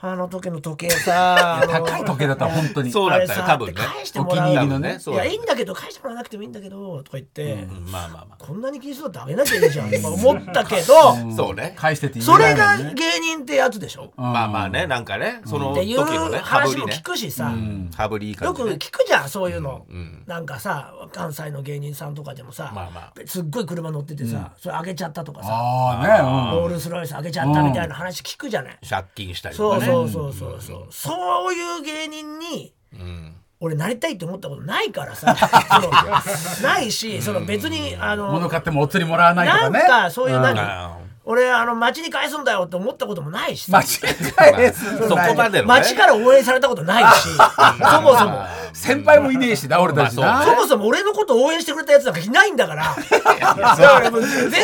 [0.00, 2.90] あの時の時計さ 高い時計だったら本当に。
[2.90, 3.32] そうだったよ。
[3.32, 3.72] あれさ多分ね。
[3.72, 4.98] って返してもらうお気に入りのね。
[5.04, 7.90] いやいいんだけど返してもらわなくてもいいんだけどとか言って、うん。
[7.90, 11.74] まあまあまこんなに気にするんだってあげなきゃいいじゃんとか思ったけど、あそうね。
[11.76, 17.52] 返してって言それが芸人ってやつでしょ、まあまあねなんかねそのっていう時のね話も聞くしさ、
[17.96, 20.24] 羽振りいいよく聞くじゃんそういうの、うん。
[20.26, 23.12] なんかさ関西の芸人さんとかでもさ、まあまあ。
[23.26, 26.58] すっごい車乗っててさ、それあげちゃったとかさああね。
[26.58, 29.92] ロールスロイスあげちゃったみたいな話聞くじゃない、借金したりそうとかね。
[29.92, 35.36] そうそうそうそう、そういう芸人にうん俺なりたいって思ったことないからさ。
[36.62, 43.70] ないしその別にあのうん物買ってもお釣りもらわないとなんかねかそういう何、あ俺あの町に返すんだよって思ったこともないし。
[43.70, 45.62] さ間違えすーそこまでのね。
[45.62, 47.28] 町から応援されたことないし。
[47.38, 48.44] そもそも。
[48.72, 50.26] 先輩もいねえしな俺たちな。
[50.26, 52.96] まあそもそも俺のこと応援してくれたやつなんかいないんだから。
[53.08, 54.22] だからもう。
[54.22, 54.60] 全然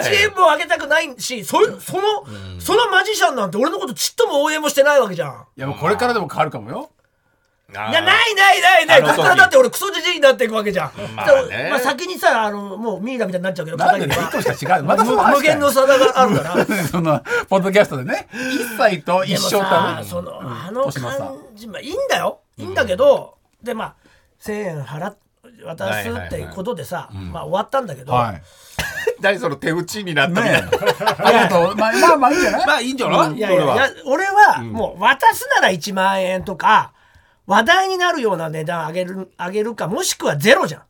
[0.00, 2.24] 1円もあげたくないし、そその、
[2.60, 5.44] そのマジシャンなんて俺のことちっとも応援もしてないわけじゃん。
[5.56, 6.88] いやもうこれからでも変わるかもよ
[7.74, 7.90] あー。
[7.90, 9.02] いや、ないないないない。
[9.02, 10.90] ここからだって俺クソじじいになっていくわけじゃん。
[11.14, 11.68] まあね。
[11.70, 14.42] まあ先にさ、あの、もうミイラみたいになっちゃうけど、なんでね片には。
[14.42, 16.66] 一個しか違うまたその話無無限の差があるから。
[16.86, 18.28] そのポッドキャストでね。
[18.32, 22.40] 1歳と一生さとその、あの感じまあいいんだよ。
[22.56, 23.94] いいんだけど、でまあ
[24.42, 25.16] 1,000円払っ
[25.64, 28.42] 渡すっていうことでさ、まあ終わったんだけど、はい。
[29.20, 31.04] 何その手打ちになったみたいなねえ。
[31.24, 31.76] ありがとう。
[31.76, 32.66] まあまあまあいいんじゃない？
[32.66, 33.32] まあいいんじゃない？
[33.34, 36.92] いやいやいや俺はもう渡すなら1万円とか
[37.46, 40.82] 話題になるような値段上げる上げるかもしくはゼロじゃん。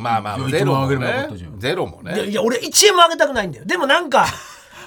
[0.00, 1.28] まあまあいやゼロもね。
[1.58, 2.24] ゼロもね。
[2.24, 3.64] いや俺1円も上げたくないんだよ。
[3.64, 4.26] でもなんか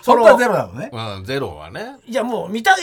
[0.01, 0.89] そ 本当はゼロだろうね。
[0.91, 1.97] うんゼロはね。
[2.07, 2.75] いやもう見た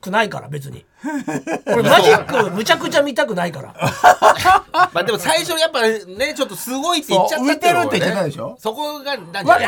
[0.00, 0.84] くないから別に。
[1.66, 3.74] 俺マジックむちゃくちゃ見たくないから。
[4.92, 8.56] まあでも最初やっぱねちょっとすごいって言っちゃったそう浮いてるって言ってたでしょ？
[8.60, 9.16] そこが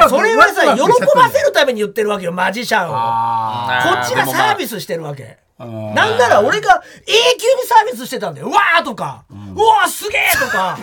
[0.09, 0.83] それはさ喜
[1.17, 8.49] ばせるために言ってるわけよマジシャンをこっちがサービススしてるわけあうんなんなら俺が永久にサービスしてたんだよ。
[8.49, 10.79] うわーとか、うわーすげーとか。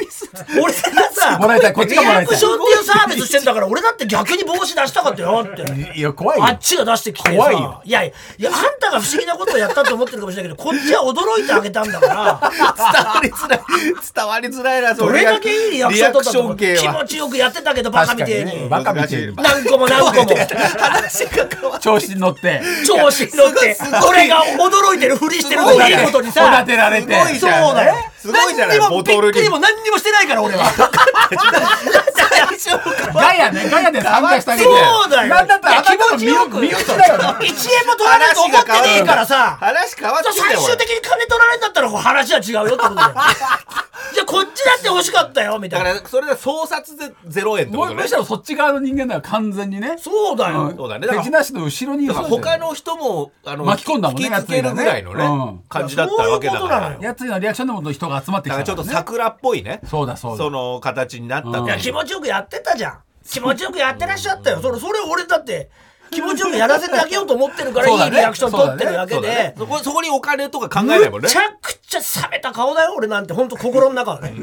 [0.61, 1.73] 俺がさもらいたい。
[1.73, 2.35] こっちがもらいたい。
[2.35, 5.97] リアクションっていうサービスしてんだから俺だって逆に帽子出したかったよって。
[5.97, 6.45] いや怖いよ。
[6.45, 7.35] あっちが出してきてさ。
[7.35, 7.81] 怖いよ。
[7.83, 12.51] いやいやあんたが不思議なことをやったと思ってるかもしれないけどこっちは驚いてあげたんだから。
[12.51, 13.59] 伝わりづらい
[14.15, 18.69] 伝わりづらいなそどれだけいいリアクション取った気持ちよくやってたけどバカみてえに。
[18.69, 19.35] バカみてえに。
[19.35, 20.31] 何個も何個も。
[20.79, 22.61] 話が変わ調子に乗って。
[22.85, 23.77] 調子に乗って。
[24.07, 27.13] 俺が驚いてるふりしてるのがいいことに育さてられて。
[27.13, 29.49] すごいじゃんそうだよすごいじゃないボトルに。
[29.49, 30.65] も何にもしてないから俺は。
[33.13, 33.67] ガヤね。
[33.69, 35.29] ガヤで参加したけどそうだよ。
[35.29, 36.59] なんだったら気持ちよく。
[36.59, 37.17] 身内だよ。
[37.17, 39.57] ね1円も取られると思ってねえからさ。
[39.59, 43.13] 話変わっ最よ終的に金取られるんだったら話は違うよってことだよ
[44.31, 45.99] こっちだって欲しかったよみただいな。
[45.99, 48.01] からそれで総札で0円ってことね。
[48.01, 49.97] むしろそっち側の人間だよ完全にね。
[49.97, 51.07] そうだよ、そうだね。
[51.07, 55.23] だから手品師の後ろにいるだから他の人もあの巻き込んだもんね引きつけるぐらいのね。
[55.23, 55.59] やつがねうん。
[55.69, 56.61] 感じだったわけだから。
[56.61, 57.01] そういうことなのよ。
[57.01, 59.81] やつのリアクションでも人が集まってだからちょっと桜っぽいね。
[59.85, 60.43] そうだそうだ。
[60.43, 61.65] その形になったうん。
[61.65, 62.99] いや気持ちよくやってたじゃん。
[63.27, 64.61] 気持ちよくやってらっしゃったよ。
[64.61, 65.69] それそれ俺だって
[66.11, 69.55] 気持ちよくやらせてあげようと思ってるからいいリアクション取ってるだけで。
[69.57, 71.27] そこそこにお金とか考えないもんね。
[71.27, 73.33] むちゃくちゃ冷めた顔だよ俺なんて。
[73.33, 74.33] 本当心の中はね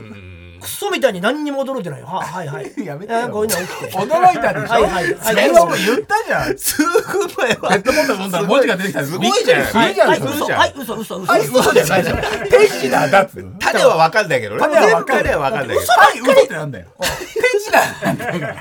[0.60, 2.06] クソみたいに何にも驚いてないよ。
[2.06, 2.72] は はいはい。
[2.84, 3.24] やめてよ。
[3.24, 4.72] あこういうの起きて驚いたでしょ？
[4.74, 4.92] はいはい。
[4.92, 6.58] はいそれはもう言ったじゃん。
[6.58, 9.12] 数分前はペットボトル飲んだら文字が出てきたらす。
[9.16, 9.32] ごい。
[9.44, 9.62] じゃん。
[9.74, 10.44] はい嘘。
[10.46, 11.32] はい嘘嘘嘘。
[11.32, 12.04] はい嘘じゃない。
[12.04, 13.22] じゃん手品だ。
[13.22, 15.92] っつうの種は分かんないけどね種は分かんない種は分かんないけど。
[15.92, 16.86] はい嘘ってなんだよ。
[16.98, 18.54] 手品なんだからは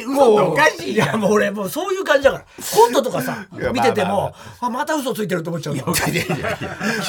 [0.00, 1.08] い嘘っておかしいいじゃん。
[1.08, 1.32] やもう。
[1.32, 2.44] 俺もうそういう感じだから。
[2.74, 3.38] コントとかさ
[3.72, 6.58] 見ててもあまた嘘ついてると思っちゃうのいやいやいや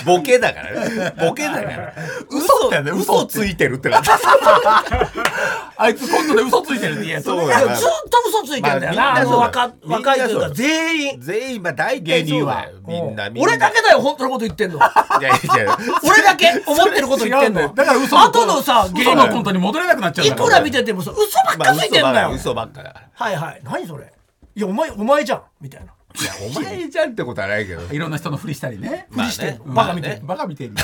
[0.05, 1.13] ボケだからね。
[1.19, 1.93] ボケだから。
[2.29, 2.69] 嘘。
[2.69, 2.83] だよ。
[2.83, 4.09] ね嘘嘘ついてるってなって
[5.77, 11.21] あいつ今度で嘘ついてるって言えそうやずっと嘘ついてんだよな、まあの若若いというか全員。
[11.21, 12.71] 全員まあ大体そうだよ。
[12.87, 14.77] みんな俺だけだよ本当のこと言ってんの。
[14.77, 14.81] い
[15.23, 17.73] やいや俺だけ思ってること言ってんの。
[17.73, 23.61] だから嘘の後のさ芸嘘のコン人トに戻れなくなっちゃういくら見ててもさ嘘ばっまあかついてんだよ、嘘ばっかだからはいはい。
[23.63, 24.11] 何それ。
[24.55, 25.41] いやお前お前じゃん。
[25.61, 27.81] みたいないやお前じゃんってことはないけど。
[27.93, 29.07] いろんな人のふりしたりね。
[29.11, 29.31] まあね。
[29.31, 30.21] してバカみたいに。
[30.25, 30.75] バカみてえに。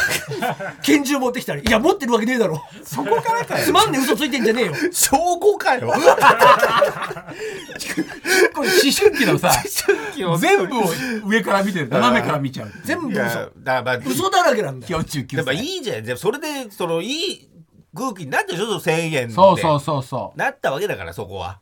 [0.84, 1.63] 拳銃持ってきたり。
[1.63, 2.63] いや持ってるわけねえだろ。
[2.84, 3.66] そこからかよ。
[3.66, 4.74] つまんねえ嘘ついてんじゃねえよ。
[4.92, 5.92] 証拠かよ。
[8.54, 9.52] これ思春期のさ
[10.16, 10.84] 期を全部を
[11.26, 11.90] 上から見てる。
[11.90, 12.72] 斜めから見ちゃう。
[12.84, 15.00] 全部嘘だからまあ嘘だらけなんだよ。
[15.02, 16.04] 49やっぱい歳いじゃん。
[16.04, 17.50] でもそれでそのいい
[17.98, 19.34] 空気になってでしょその1000円で。
[19.34, 20.38] そうそうそうそう。
[20.38, 21.60] なったわけだからそこは。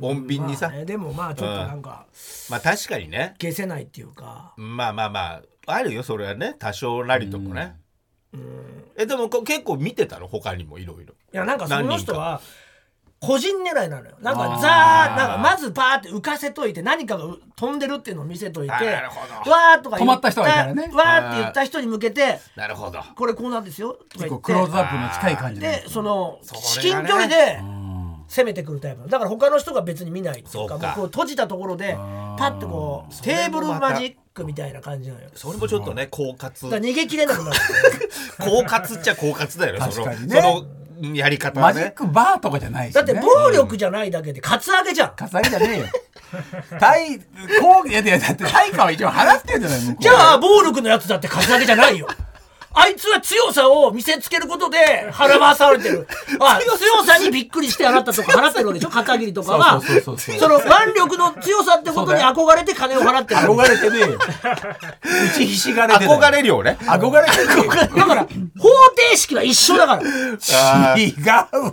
[0.00, 0.68] 穏便にさ。
[0.68, 2.06] まあねでもまあちょっとなんか
[2.50, 3.34] まあ確かにね。
[3.40, 4.54] 消せないっていうか。
[4.56, 6.56] まあまあまああるよそれはね。
[6.58, 7.76] 多少なりともね。
[8.96, 10.26] えでもこ結構見てたの？
[10.26, 11.14] 他にもいろいろ。
[11.32, 12.40] いやなんかその人は
[13.26, 14.16] 個人狙いなのよ。
[14.20, 20.90] なんかザーなんかまずパーって浮かせといて何かがう飛んでるっていうのを見せといてわーとか言止まった人がいたらね。
[20.92, 23.00] わーって言った人に向けてなるほど。
[23.14, 23.94] これこうなんですよ。
[24.08, 27.60] とか結構言ってクローズアップの近い感じでその至近距離で
[28.28, 30.86] 攻めてくるタイプだから他の人が別に見ないっていうかか。
[30.88, 31.94] もうこう閉じたところで
[32.38, 35.28] パッてこうテーブルマジックみたいな感じなのよ。
[35.28, 36.68] だそれもちょっとね狡猾。
[36.68, 37.56] 逃げきれなくなる。
[38.38, 39.92] 狡猾っちゃ狡猾だよね。
[39.92, 40.04] そ
[40.40, 40.64] の
[41.00, 41.80] やり方はね。
[41.80, 45.16] マジックバーとかじゃないし、ね、だって暴力じゃないだけでカツアゲじゃん。
[45.16, 45.86] カツアゲじゃねえよ。
[46.80, 47.18] 対
[47.60, 52.08] こういやいやだって対価は一応払ってんじゃないじゃあ暴力のやつだってカツアゲじゃないよ
[52.74, 56.06] あいつは強さを見せつけることで腹回されてる。
[56.40, 59.80] あ強さにびっくりして払ったとか払ってるわけでしょ 片桐とかは。
[59.80, 60.10] そ
[60.48, 63.40] の腕力の強さってことに憧れて金を払ってる。
[63.42, 64.18] 憧れてねえよ。
[64.18, 66.76] 打ちひしがれて憧れるよね。
[66.80, 70.96] 憧れてねだから、方程式は一緒だから。
[70.96, 71.14] 違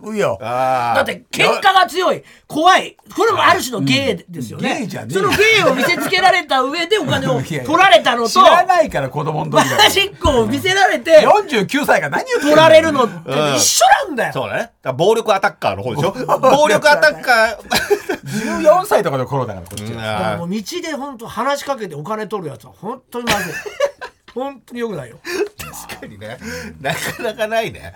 [0.03, 0.37] うよ。
[0.41, 2.97] あだって喧嘩が強い、怖い。
[3.15, 4.79] これもある種の芸ですよね。
[4.81, 14.33] 芸じゃねえその芸を見せつけられた上でお金を 取られたの知と、らないから子供のマ時だジックを見せられて、49歳が何言ってん取られるのって一緒なんだよ。
[14.33, 14.59] そうだね。
[14.59, 16.11] だから暴力アタッカーの方でしょ。
[16.11, 17.57] 暴力アタッカー。
[18.61, 23.53] 14歳とかの頃だからこっちう道で本当話しかけてお金取るやつは本当にまずい。
[24.33, 25.19] 本当に良くないよ。
[25.23, 26.37] ー 確かにね。
[26.81, 27.93] なかなかないね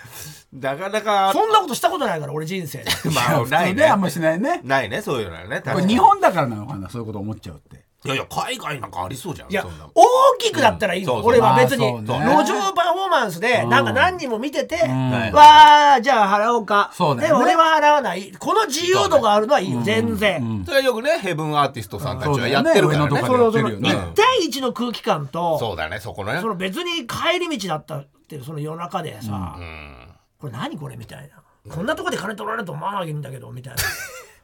[0.60, 2.86] なかなかそんなことしたことないから俺人生で。
[3.14, 3.86] まあ普ないね。
[3.86, 4.62] あんましないね。
[4.64, 7.86] ないねそういうのはねこれ日本だからなのかなそういうこと思っちゃうって。
[8.06, 9.66] いやいや海外なんかありそうじゃんいや
[9.96, 12.26] 大きくだったらいい俺は別に、まあそうね。
[12.46, 13.70] 路上パフォーマンスでうん。
[13.70, 15.34] なんか何人も見てて、ん。
[15.34, 16.92] わあじゃあ払おうか。
[16.94, 17.28] そうね。
[17.28, 18.32] で俺は払わない。
[18.38, 23.10] この自由度があるのはいいよ、全然、それはよくねヘブンアーティストさんたちはやってるからね。
[23.10, 24.06] 上のとこそのそのやってるよね。
[24.06, 26.38] 1対1の空気感とそうだねそこね。
[26.42, 30.05] その別に帰り道だったっていうその夜中でさ、うん
[30.46, 31.42] これ何これみたいな。
[31.74, 33.82] こんなとこで金取られると思わないんだけどみたいな。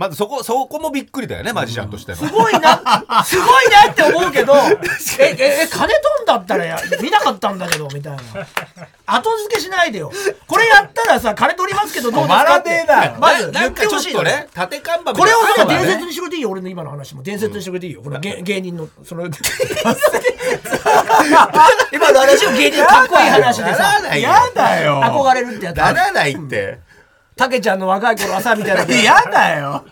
[0.00, 3.22] まずそこそこもびっくりだよねマジシャンとしての、すごいな。
[3.22, 4.54] すごいなって思うけど
[5.18, 8.22] えええ金取んだったらや見なかったんだけどみたいな。
[9.04, 10.10] 後付けしないでよ。
[10.46, 12.70] これやったらさ金取りますけどどうですかって。
[12.70, 13.18] 止まらねえな。
[13.18, 14.48] まず言ってほしいよね。
[14.54, 17.22] 縦看板みこれを伝説にしてくれていいよ俺の今の話も。
[17.22, 19.26] 伝説にしてくれていいよこの芸芸人のその
[21.92, 25.02] 今の話を芸人のかっこいい話でなさやだよ。
[25.02, 26.78] 憧れるってやつならないって
[27.40, 29.82] たけちゃんの若い頃朝みたいなやだよ。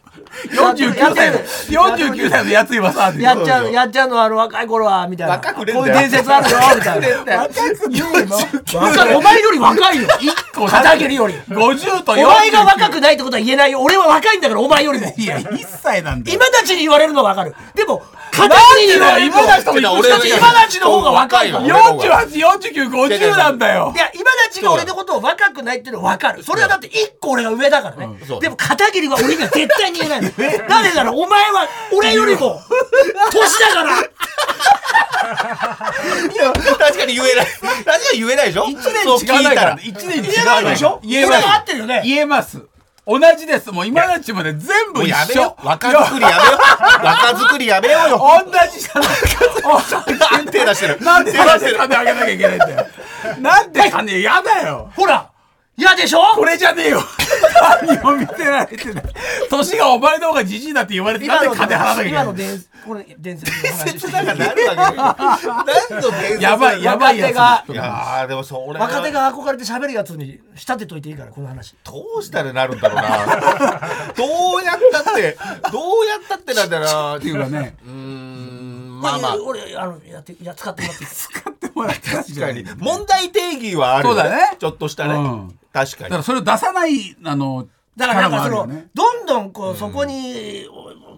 [0.51, 5.39] 49歳の49歳のやつ今さやっちゃうやっちゃうのあの若い頃はみたいな。
[5.39, 7.49] こういう伝説あるよみたいな。
[8.75, 10.09] 若お前より若いよ。
[10.55, 11.35] 個片桐より。
[11.49, 13.81] 50とお前が若くくないってことは言えないよ。
[13.81, 15.15] 俺は若いんだからお前よりも。
[15.17, 16.37] いや1歳なんだよ。
[16.37, 17.57] 今たちに言われるのは分かる。
[17.75, 18.03] でも
[18.39, 21.73] 片桐に言われるの今たちとも俺今たちの方が若いから俺
[22.09, 23.93] 484950なんだよ。
[23.95, 26.43] いや今たちが俺のことを若くないっていうのは分かる。
[26.43, 30.21] それはだって一個俺が上だからね、でも片桐は俺には絶対に言えない。
[30.23, 30.29] の
[30.69, 32.61] なぜならお前は俺よりも
[33.33, 34.01] 年だから。
[34.01, 34.03] い
[36.37, 37.47] や確かに言えない。
[37.85, 39.77] 確かに言えないでしょ？1年違わないから。
[39.77, 41.01] 聞い1年違言えないでしょ？
[41.03, 41.45] 言えます。
[42.05, 42.59] 言えます
[43.09, 43.73] 同じです。
[43.73, 46.59] もう今たちまで全部一緒若作りやめよ
[47.01, 47.07] う。
[47.07, 48.19] 若作りやめようよ。
[48.45, 49.09] 同じじゃない。
[50.53, 51.01] 手出してる。
[51.01, 51.77] なんで手出してる。
[51.79, 52.87] 金あげなきゃいけないんだよ。
[53.39, 54.21] なんで金？
[54.21, 54.91] やだよ。
[54.95, 55.28] ほら
[55.79, 56.21] 嫌でしょ？
[56.35, 57.01] これじゃねえよ。
[57.87, 59.05] 何を見てられてない
[59.49, 62.25] 年がお前の方がじじいだって言われてなんで金払わなきゃいけない？
[62.27, 63.93] の今の伝これ伝説の話。
[64.01, 66.43] 切ながなるわけ何の伝説？
[66.43, 71.77] やばいやばいやつ若手いやーでもそれ若手が憧れて喋るやつに仕立てといていいからこの話。
[71.85, 73.03] どうしたらなるんだろうな。
[74.17, 75.39] どうやったって
[75.71, 77.17] どうやったってなんだよな。
[77.19, 86.03] っていうかねうーんまあまあ俺俺あのやっていや使ってもらっていい使ってもらって確確かに問題定義はあるよそうだねちょっとしたね、うん確かに。
[86.05, 90.67] だからそれを出さないあのだからなんかその、ねどんどんこうそこに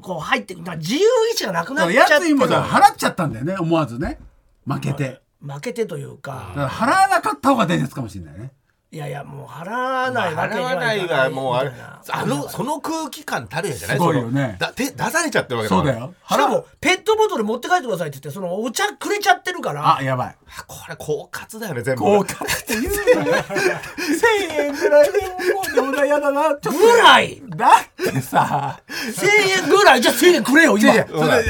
[0.02, 1.00] こう入ってだから自由
[1.32, 4.18] 意志がなくなっちゃってやつにもさ払っちゃったんだよね思わずね。
[4.66, 5.20] 負けて。
[5.42, 6.52] 負けてというか。
[6.54, 8.52] だから払わなかった方が伝説かもしれないね。
[8.92, 11.70] いやいやもう払わないわけ払にはいわないかはもうあれ
[12.08, 13.96] あのその空気感たるやじゃない？
[13.98, 14.56] すごいよね。
[14.58, 19.98] だ手出されちゃってるわけそうだからよしかもペットボトル持って帰ってくださいって言ってそのお茶くれちゃってるから。
[19.98, 20.36] あやばい。
[20.66, 22.02] これ狡猾だよね全部。
[22.02, 22.90] 豪華って言うの
[23.28, 23.34] よ。
[23.34, 25.18] 1000円ぐらいで
[25.54, 26.42] もうでもなやだな。
[26.42, 27.42] ちょっとぐらい。
[27.48, 28.80] だってさ。
[28.88, 30.00] 1000円ぐらい？
[30.00, 30.92] じゃあ1000円くれよ今。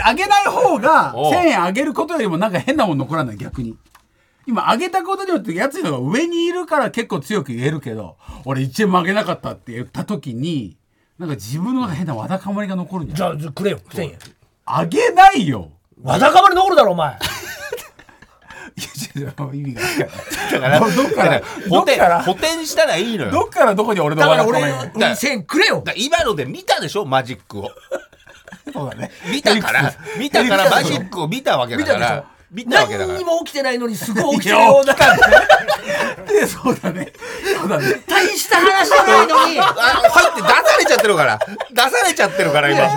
[0.04, 1.32] あげない方がおう。
[1.32, 3.76] 1000円あげることよりもなんか変なもん残らない逆に。
[4.46, 10.76] 今あげたことによってやつのが上にいるから結構強く言えるけど俺1円もあげなかったって言った時に
[11.18, 13.08] なんか自分の変なわだかまりが残るん。
[13.08, 14.18] じじゃないゃあくれよ1000円。
[14.64, 15.70] あげないよ。
[16.02, 17.18] わだかまり残るだろお前
[19.16, 20.08] いや意味が分かんない。
[20.52, 21.40] だからどどっから？
[21.68, 23.30] 補填補填したらいいのよ。
[23.30, 27.04] どっからどこに俺のだから俺わだかまりが俺に1000円くれよ今ので見たでしょ？
[27.04, 27.70] マジックを。
[28.72, 29.10] そうだね。
[29.30, 29.92] 見たから。
[30.18, 30.70] 見たから。
[30.70, 32.24] マジックを見たわけだから。
[32.50, 33.18] 見たわけだから。
[33.18, 34.94] 何にも起きてないのにすごい起きてるような。
[36.26, 37.12] で そうだね。
[37.58, 38.02] そうだね。
[38.08, 39.60] 大した話じゃないのに。
[39.60, 41.38] あ入って出されちゃってるから。
[41.70, 42.88] 出されちゃってるから今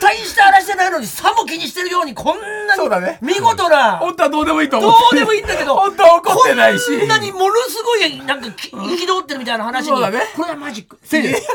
[0.00, 3.18] 大した話じゃないのにさも気にしてるようにこんなにそうだね。
[3.20, 6.98] 見事な本当はどうでもいいとど思ってうでもいいんだけど本当は怒ってないし。
[6.98, 10.20] こんなにものすごいなんかき憤ってるみたいな話にそうだね。
[10.34, 10.98] これはマジック。
[11.04, 11.34] 1000円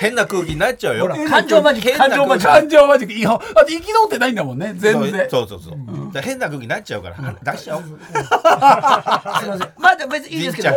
[0.00, 1.02] 変な空気になっちゃうよ。
[1.02, 2.54] ほら感情マジック感情マジック。
[2.54, 3.14] 感情マジック。
[3.14, 4.72] いやだって憤ってないんだもんね。
[4.76, 5.28] 全然。
[5.30, 5.78] そうそうそう、だか
[6.14, 7.16] ら変な空気になっちゃうから、
[7.52, 7.82] 出しちゃおう。
[7.82, 7.92] すい
[9.48, 9.72] ません。
[9.78, 10.70] まだ別にいいですけど。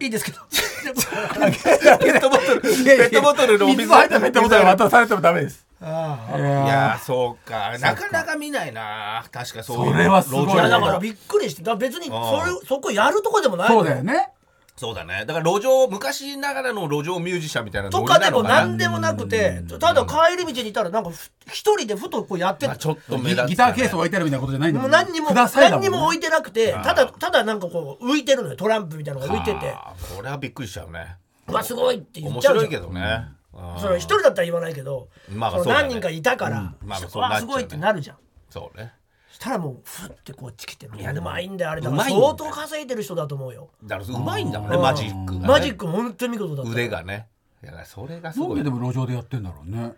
[0.00, 0.38] いいですけど。
[0.84, 5.66] ペットボトルペットボトルのお水入ったペットボトル渡されてもダメです。
[5.80, 7.76] ああいいやーそうか。
[7.78, 9.24] なかなか見ないな。
[9.30, 11.62] 確かそういうそれはすごいだからびっくりして。
[11.62, 14.30] だ別にそれそこやるとこでもないのそうだよね。
[14.76, 15.24] そうだね。
[15.24, 28.56] だから路上昔ながらの路上ミュージシャンみたいなとかでも何でもなくてただ帰り道にいたらなんかふ一人でふとこうやってたまあちょっと目ギ立つギターケース置いてあるみたいなことじゃないんだもん何にもくださいだ何にも置いいてなくてただただなんかこう浮いてるのよ。
[28.56, 29.76] トランプみたいなのが浮いてて
[30.16, 31.18] これはびっくりしちゃうね。
[31.46, 32.70] うわすごいって言っ面ちゃうじゃん。
[32.70, 33.43] 白いけどね、うん
[33.78, 35.82] それ一人だったら言わないけど、まあまあそうだね。
[35.82, 37.52] 何人かいたから、まあまあそうわなっちゃうね。
[37.52, 38.16] すごいってなるじゃん。
[38.50, 38.92] そうね。
[39.30, 41.56] したらもうふってこっち来ていやでもいいん。
[41.56, 43.70] だよあれだからうまいんだよ相当稼いでる人だと思うよ。
[43.82, 44.82] だからうまいんだもんねうん。
[44.82, 47.28] マジックが、ね、マジック本当に見事だった腕がね。
[47.62, 48.48] だからそれがすごい。
[48.48, 49.92] なんででも路上でやってんだろうね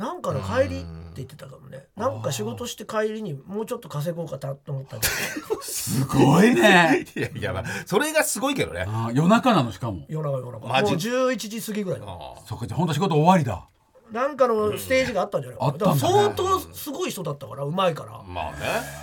[0.00, 0.86] なんかの帰りって
[1.16, 1.84] 言ってたかもね。
[1.94, 5.60] なんか仕事して帰りにもうちょっと稼ごうかなと思ったんだけど。
[5.60, 7.04] すごいね。
[7.14, 8.86] いやいやまあそれがすごいけどね。
[8.88, 10.06] あー夜中なのしかも。
[10.08, 10.58] 夜中夜中。
[10.60, 13.66] もうマジ11時過ぎぐらいのあそっかじゃあ本当仕事終わりだ。
[14.10, 15.58] なんかのステージがあったんじゃない？
[15.58, 18.12] かなあったんだから相当すごい人だったからうまいから。
[18.20, 18.58] ーまあね。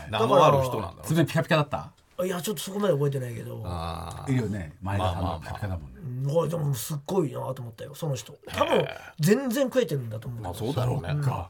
[0.10, 1.92] 名のある人なんだろう爪ピカピカだった？
[2.26, 3.62] いやちょっとそこまで覚えてないけど。
[3.64, 4.74] あいるよね。
[4.82, 5.84] 前田さんの書き方もね。
[6.26, 6.34] うん。
[6.34, 7.94] これでもすっごいなと思ったよ。
[7.94, 8.34] その人。
[8.48, 8.88] 多分
[9.20, 11.24] 全然食えてるんだと思うあそうだろうね。
[11.24, 11.50] か。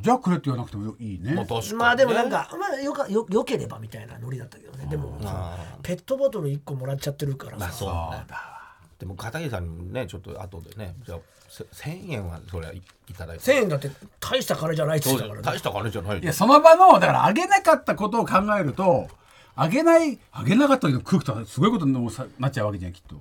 [0.00, 1.34] じゃあくれって言わなくてもいいね。
[1.34, 1.76] まあ確かにね。
[1.78, 4.86] まあでもなんか、まあ、よかよよければみたいなノリだったけどね。
[4.86, 7.52] でもさペットボトル1個もらっちゃってるから。
[7.52, 8.26] さ、まあそうね。
[9.00, 13.44] でも片桐さんにねちょっと後でねじゃあせ1000円はそれはいいただいて。
[13.44, 15.46] 1000円だって大した金じゃないって言ってたからね。
[15.46, 19.08] 大した金じゃないよいやその場のだからあげなかったことを考えると
[19.60, 21.92] あげないあげなかったけど食うとすごいことに
[22.38, 23.16] なっちゃうわけじゃんきっと。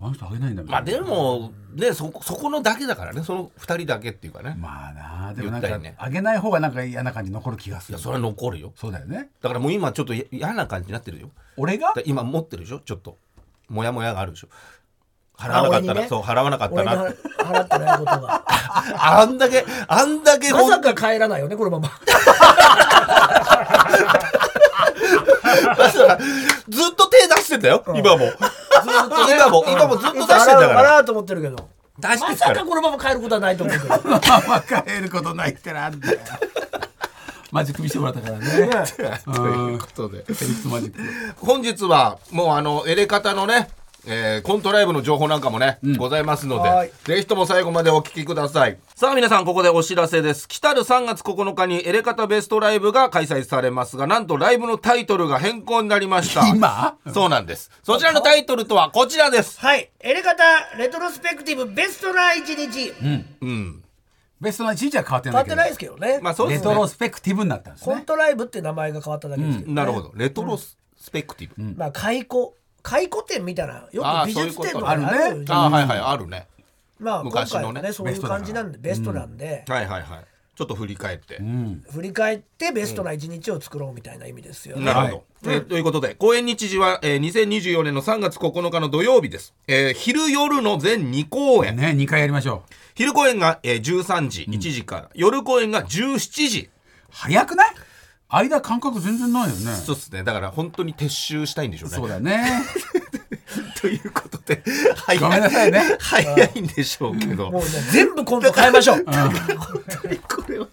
[0.00, 3.24] あの人あげないんだみたいなまあでもねそこそこのだけだからね。
[3.24, 4.54] その2人だけっていうかね。
[4.58, 5.96] まあなでもなんか、ね。
[5.98, 7.98] あげない方がなんか嫌な感じ残る気がする。
[7.98, 8.72] いやそれは残るよ。
[8.76, 9.30] そうだよね。
[9.40, 11.30] だからもう今ちょっとや嫌な感じになってるよ。
[11.56, 11.94] 俺が？
[11.96, 12.80] だ今持ってるでしょ？
[12.80, 13.16] ちょっと。
[13.68, 14.48] モヤモヤがあるでしょ。
[15.36, 16.08] 払わなかったら、あ俺にね？
[16.08, 17.06] そう払わなかったな。
[17.06, 18.44] 払ってないことが。
[18.98, 21.88] あんだけあんだけまさか帰らないよねこのまま
[26.68, 28.26] ずっと手出してたよ、今も。
[28.26, 28.34] ずっ
[29.08, 31.68] と今も今もずっと出してんだ払うからかなと思ってるけど。
[31.98, 32.54] 出してまるから。
[32.54, 33.88] さかこのまま帰ることはないと思うけど。
[34.48, 36.18] まあ帰ることないってなんだよ。
[37.50, 38.44] マジック見せてもらったからね。
[39.24, 40.24] ということで。
[41.40, 43.70] 本日はもうあのエレカタのね、
[44.10, 46.92] えーコントライブの情報なんかもね、ございますのはい。
[47.06, 48.78] でぜひとも最後までお聞きください。
[48.94, 50.48] さあ皆さんここでお知らせです。
[50.48, 56.48] 来たる3月9日にエレカタベストライブが開催されますがなんとライブのタイトルが変更になりました。
[56.54, 56.96] 今？
[57.12, 57.70] そうなんです。
[57.82, 59.60] そちらのタイトルとはこちらです。
[59.60, 59.90] はい。
[60.00, 62.94] エレガタレトロスペクティブベストな一日。
[63.42, 63.84] うん。
[64.40, 65.52] ベストな一日は変わって変ないけど。
[65.52, 66.20] わってないですけどね。
[66.22, 66.68] まあそうですね。
[66.68, 67.94] レトロスペクティブになったんですね。
[67.94, 69.74] コントライブって名前が変わっただけですけどね。
[69.74, 70.12] なるほど。
[70.14, 70.76] レトロス
[71.12, 75.00] ペクティブ、まあ解雇解雇店みたいなよく美術店とかある
[75.44, 76.46] じゃんああはいはいあるね。
[76.98, 79.64] まあ今昔のね回はねそういう感じなんでベストなんで。
[79.68, 80.24] はいはいはい。
[80.56, 81.40] ちょっと振り返って、
[81.92, 84.86] 振り返ってベストな一日を作ろうみたいな意味ですよね。
[84.86, 92.74] なるほど、えーということで公演日時は、えー、2024年の3月9日の土曜日です、えー昼夜の全2公演、ね2回やりましょう。
[92.96, 96.70] 昼公演が、えー、13時1時から、夜公演が17時。
[97.10, 97.70] 早くない？
[98.28, 99.72] 間感覚全然ないよね。
[99.74, 100.22] そうですね。
[100.22, 101.96] だから本当に撤収したいんでしょうね。
[101.96, 102.46] そうだよね。
[103.80, 104.62] ということで
[104.96, 105.82] 早ごめんなさいね。
[105.98, 107.50] 早いんでしょうけど。
[107.50, 109.04] もうね全部コント変えましょう。
[109.04, 109.12] こ
[110.48, 110.66] れは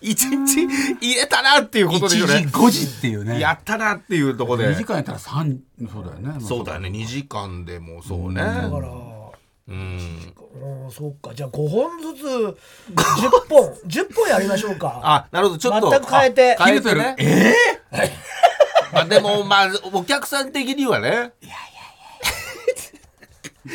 [0.00, 0.64] 一日
[1.00, 2.48] 入れたなっていうこと1時でしょうね。
[2.52, 3.40] 5時っていうね。
[3.40, 4.68] やったなっていうところで。
[4.68, 5.58] 2時間やったら3
[5.92, 6.40] そうだよね。
[6.40, 6.88] そうだよね。
[6.90, 8.42] 2時間でもそうね。
[8.42, 9.15] だから
[9.68, 10.34] うん。
[10.84, 11.34] うんそうか。
[11.34, 12.56] じゃあ5本ずつ10
[13.48, 13.74] 本。
[13.86, 15.00] 10本やりましょうか。
[15.02, 15.58] あなるほど。
[15.58, 16.56] ちょっと全く変えて。
[16.58, 17.54] あ変えてねえ
[18.92, 21.32] まあでもまあお客さん的にはね。
[21.42, 21.46] え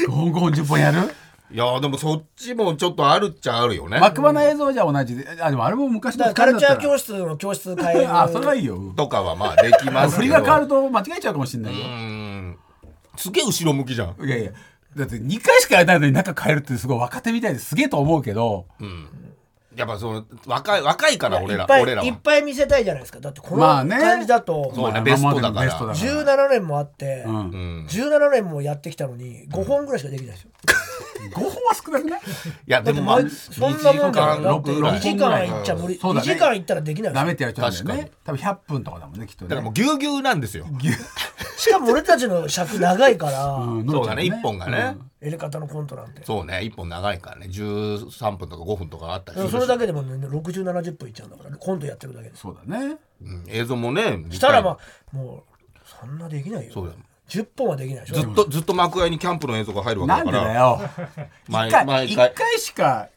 [0.07, 1.13] 5本5本10本やる？
[1.53, 3.99] いやでもそっちもちょっとあるっちゃあるよね。
[3.99, 5.27] 幕場の映像じゃ同じで。
[5.41, 8.93] あでもあれも昔のカルチャー室教室の教室変えるあそれはいいよ。
[8.95, 10.17] とかはまあできますけど。
[10.17, 12.57] 振りが変わると間違えちゃうかもしれないうよん。
[13.17, 14.25] すげえ後ろ向きじゃん。
[14.25, 14.51] いやいや
[14.95, 19.07] だって2回しかやらないのに中変えるってすごい若手みたいですげえと思うけどうん。
[19.75, 22.07] やっぱその若い若いから俺らいっぱい俺らは。
[22.07, 23.19] いっぱい見せたいじゃないですか。
[23.21, 25.51] だってこの感じだと、そうねまあベストだから。
[25.51, 27.35] まあベストだ17年もあって、うん。
[27.35, 27.39] う
[27.83, 30.49] ん17年もやってきたのに5本ぐらいしかできないですよ、
[31.35, 32.19] 5本は少なくない？
[32.19, 32.23] い
[32.67, 37.21] やでもまあそんなもんだよだって2 2時間いっちゃ無理、2そうだね時間いったらできないですよ。
[37.21, 38.11] ダメってやっちゃうんだよね。
[38.25, 39.49] 多分100分とかだもんねきっとね。
[39.49, 40.65] だからもうぎゅうぎゅうなんですよ。
[41.57, 46.23] しかも俺たちの尺長いから、うんそうだね一本がねエレカタのコントなんて。
[46.25, 46.63] そうね。
[46.63, 47.47] 一本長いからね。
[47.47, 49.51] 13分とか5分とかあったりするし。
[49.51, 52.35] それだけでもね6070分いっちゃうんだからコントやってるだけで。
[52.35, 52.97] すそうだね。
[53.23, 53.43] うん。
[53.47, 54.77] 映像もねしたらまあ
[55.15, 56.73] もうそんなできないよ。
[56.73, 56.99] そうだよ。
[57.29, 58.21] 10本はできないでしょ。
[58.21, 60.81] ずっとずっと幕間にキャンプの映像が入るわけなんでだからだよ。
[61.47, 62.27] 毎一回毎回。
[62.27, 63.09] 一回しか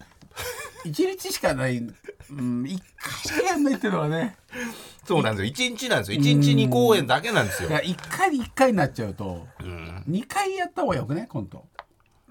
[0.85, 4.37] 一日しかないうん一回しかやんないっていうのはね。
[5.07, 5.69] そうなんですよ。
[5.69, 6.21] 1日なんですよ。
[6.21, 7.71] 1日2公演だけなんですよ。
[7.71, 9.47] だから一回に一回になっちゃうと
[10.07, 11.65] 二回やった方がよくねコント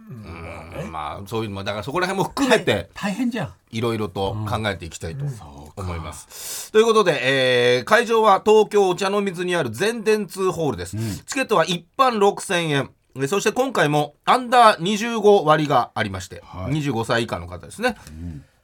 [0.10, 5.26] うんまあそういうのもだからそこら辺も含めて大変じゃんいろいろと考えていきたいと
[5.76, 6.72] 思います。
[6.72, 10.98] ということで、えー会場は東京お茶の水にある全電通ホールです。
[11.26, 12.90] チケットは一般6000円。
[13.16, 17.96] えそして今回もアンダー25割がありまして、はい25歳以下の方ですね。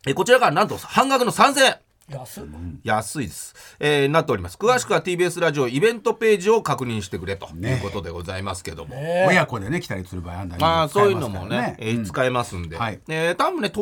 [0.08, 1.76] えこちらがなんと半額の3000円。
[2.10, 2.44] 安い。
[2.84, 4.58] 安いです、えーなっております。
[4.58, 7.76] 詳しくは TBS ラジオイベントページを確認してくれとね。
[7.76, 9.26] いうことでございますけども、ね。
[9.28, 13.00] 親子でね来たりする場合あんだまあそういうのもね、えー使えますんで、はい。
[13.08, 13.82] えー多分ね当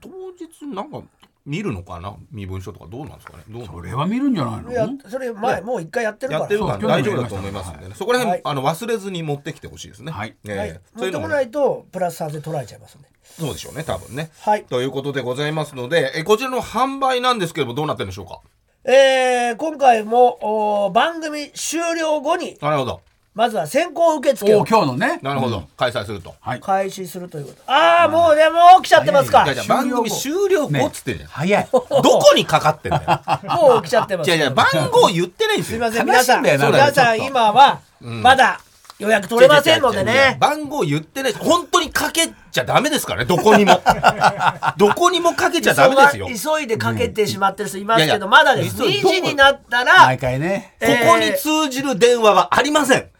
[0.00, 1.02] 当日なんか
[1.46, 2.16] 見るのかな？
[2.30, 2.86] 身分証とか。
[2.88, 3.44] どうなんですかね？
[3.48, 4.72] どうそれは見るんじゃないの？
[4.72, 6.40] いやそれ前もう一回やってるから。
[6.40, 8.40] やってるから大丈夫だと思いますんでね、そこら辺、はい。
[8.44, 10.10] あの忘れずに持ってきてほしいですね。
[10.10, 10.36] はい。
[10.44, 13.08] 持ってこないとプラス3で取られちゃいますんで。
[13.22, 14.30] そうでしょうね多分ね。
[14.40, 14.64] はい。
[14.64, 18.40] ということでございますので、えーこちらの販売なんですけれどもどうなってるんでしょうか？
[18.84, 23.00] えー今回もお番組終了後になるほど
[23.34, 25.18] まずは先行受付おを今日のね。
[25.20, 26.36] なるほど、開催すると。
[26.40, 26.60] はい。
[26.60, 27.72] 開始するということ。
[27.72, 29.42] ああもうでも来ちゃってますか。
[29.42, 31.14] いやいや番組終了後っつって。
[31.14, 31.68] んじゃん、早い。
[31.72, 33.20] どこにかかってんだよ。
[33.50, 34.28] もう来ちゃってます。
[34.28, 35.74] いやいや番号言ってないんですよ。
[35.74, 36.42] すみません悲皆さん。
[36.44, 38.60] 皆さん今はまだ
[39.00, 40.36] 予約取れませんのでね。
[40.38, 41.32] 番号言ってない。
[41.32, 43.26] し本当にかけちゃダメですからね。
[43.26, 43.82] どこにも。
[44.78, 46.28] どこにもかけちゃダメですよ。
[46.28, 48.26] 急いでかけてしまってる人いますけどいやいや。
[48.28, 48.76] まだです。
[48.76, 50.76] 2急いどこ時になったら毎回ね。
[50.78, 53.13] ここに通じる電話はありません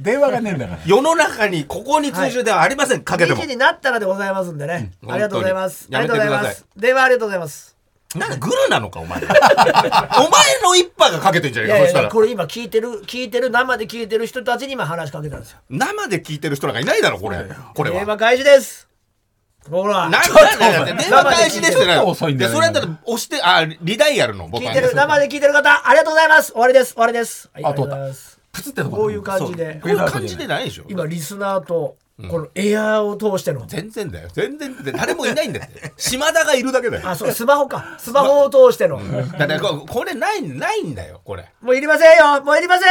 [0.00, 0.80] 電話がねえんだから。
[0.86, 4.92] 世の中にここに通じる電話はありません、かけて2も時になったらでございますんでね。
[5.02, 5.12] うん。
[5.12, 5.88] ありがとうございます。
[5.92, 6.66] ありがとうございます。
[6.76, 7.76] 電話ありがとうございます。
[8.14, 9.20] なんだグルなのかお前。
[9.20, 9.28] お前
[10.62, 12.04] の一派がかけてんじゃねいやいえかそしたら。
[12.06, 15.58] やこれ今聞いてる聞いてる生で聞いてる人たちに今話しかけたんですよ。
[15.68, 17.44] 生で聞いてる人なんかいないだろこれ。
[17.74, 17.96] これは。
[17.96, 18.88] 電話開始です。
[19.70, 20.08] ほら。
[20.08, 26.52] なちょっとなんだよ電話開始ですってちょっと遅いんだよでそれやったら押してあリダイヤルのボタン聞いてる生で聞いてる方ありがとうございます。
[26.52, 26.94] 終わりです。
[26.94, 27.50] 終わりです。
[27.52, 29.74] はいあありがとうございますプツってとここういう感じで。
[29.82, 30.46] こういう感じで。
[30.46, 30.84] ないでしょ？
[30.88, 31.96] 今リスナーと
[32.28, 33.64] このエアーを通しての。
[33.66, 34.28] 全然だよ。
[34.32, 35.92] 全然で誰もいないんだって。
[35.98, 37.08] 島田がいるだけだよ。
[37.08, 37.96] あそうスマホか。
[37.98, 39.00] スマホを通しての。
[39.38, 41.48] だからここれないないんだよこれ。
[41.60, 42.42] もういりませんよ。
[42.42, 42.88] もういりません。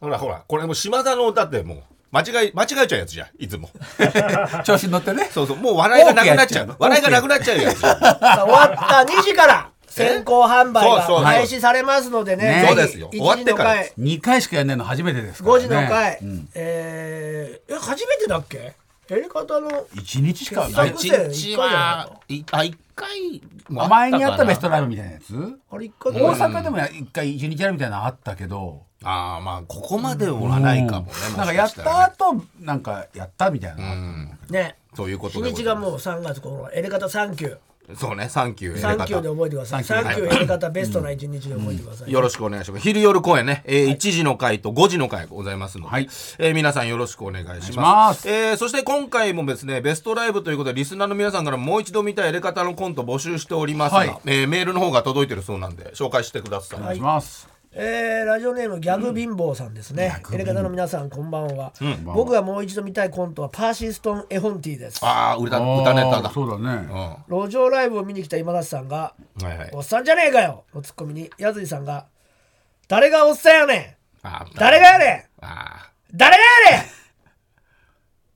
[0.00, 0.42] ほらほら。
[0.48, 1.82] これもう島田のだってもう
[2.12, 3.28] 間違い間違えちゃうやつじゃん。
[3.38, 3.68] いつも。
[4.64, 5.28] 調子に乗ってね。
[5.32, 5.56] そうそう。
[5.56, 7.98] もう笑いがなくなっちゃう笑いがなくなっちゃうやつじゃん。
[8.00, 9.12] さあ終わった。
[9.12, 13.08] 2時から先行販売が開始されますのでねそうですよ。
[13.10, 13.74] 終わってから。
[13.76, 18.74] 1時の2回しかやんないの初めてですから5ね時の回、うんえー、え初めてだっけ？
[19.08, 19.70] やり方の。
[19.94, 20.88] 1日しか傑ない。
[20.88, 25.34] 作一日はいあ一回も前にあったベスかトライブみたいなやつ？
[25.70, 28.82] あれ一回大阪でも1回1日やるみたいなのあったけど。
[29.02, 34.76] なああまあここまではないかもねなんかやった後なんかやったみたいなね。
[34.94, 37.58] そういうこと日にちがもう3月このエレカタサンキュー
[37.96, 39.84] そうねサンキューサンキューで覚えてください。
[39.84, 42.82] サンキューエレカタベストな一日で覚えてください、よろしくお願いします。
[42.82, 46.08] 昼夜公演ね、えー1時の回と5時の回ございますので、はい。
[46.38, 47.76] えー皆さんよろしくお願いします。
[47.76, 48.28] ます。
[48.28, 54.16] えーそして今回もですね、ベストライブということで、リスナーの皆さんからもう一度見たいエレカタのコント募集しておりますが、はい。
[54.26, 56.80] えーメールの方が届いてるそうなんで、紹介してください。
[56.80, 61.72] お願いしますえーラジオネームギャグ貧乏さんですね、エレカタの皆さんこんばんは、
[62.04, 66.30] 僕がもう一度見たいコントはパーシーストン絵本ティーですああ、歌歌ネタだ。
[66.30, 66.86] そうだね。
[66.90, 66.94] うん。
[66.94, 72.06] は路上ライブを見に来た今田さんがいはい「おっさんじゃねえかよ!」のツッコミにやずいさんが
[72.88, 74.26] 「誰がおっさんやねん！
[74.56, 75.44] 誰がやねん！
[75.44, 76.42] あ誰が
[76.72, 76.86] やねん！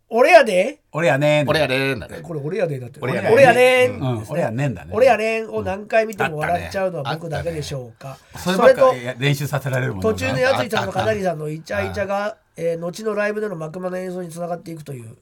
[0.09, 2.21] 俺やで俺やねー俺やでーんだね。
[2.23, 3.01] これ俺やでだって。
[3.03, 3.33] 俺やねん。
[3.35, 4.25] 俺やねん。
[4.31, 4.91] 俺やねんだね。
[4.95, 5.51] 俺やねん。
[5.51, 8.17] を何回見ても笑っちゃうのは僕だけでしょうか。
[8.39, 15.19] それと練習させられるもんね途中のやついさんのかなりさんのイチャイチャがえー後のライブでの幕間の演奏につながっていくという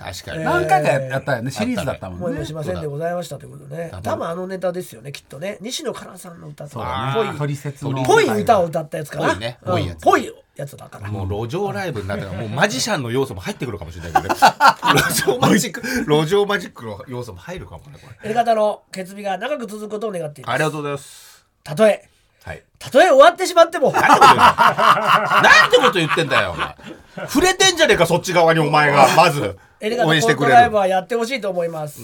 [0.00, 0.44] 確かに。
[0.44, 1.50] 何回かやったよね。
[1.50, 2.26] シリーズだったもんね。
[2.26, 3.76] 思いもしませんでございましたということで。
[3.76, 3.92] ね。
[4.02, 5.58] 多分あのネタですよねきっとね。
[5.60, 9.28] 西野カナさんの歌とかぽいぽい歌を歌ったやつかな。
[9.28, 9.96] ぽいねぽいやつ。
[9.96, 11.08] うんぽいやつだから。
[11.08, 14.34] もう路上ライブになったらもうマジシャンの要素も入ってくるかもしれないけど。
[14.34, 15.82] 路上マジック。
[16.06, 18.30] 路上マジックの要素も入るかもねこれ。
[18.30, 20.54] やり方の決意が長く続くことを願っています。
[20.54, 21.46] ありがとうございます。
[21.62, 22.08] たとえ。
[22.44, 22.62] はい。
[22.78, 23.92] たとえ終わってしまっても。
[23.92, 27.28] なんてこと言ってんだよお前。
[27.28, 29.08] 触れてんじゃねえかそっち側にお前が。
[29.14, 32.02] まずエレガ応援してくれタコントライブるはやってほしいと思います。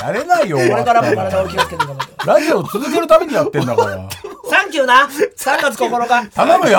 [0.00, 2.26] やれないよこれからも体を気をつけて頑張って。
[2.26, 4.08] ラジオを続けるためにやってんだから。
[4.48, 5.08] サンキューな。
[5.36, 6.30] 3月9日。
[6.30, 6.78] 頼むよ。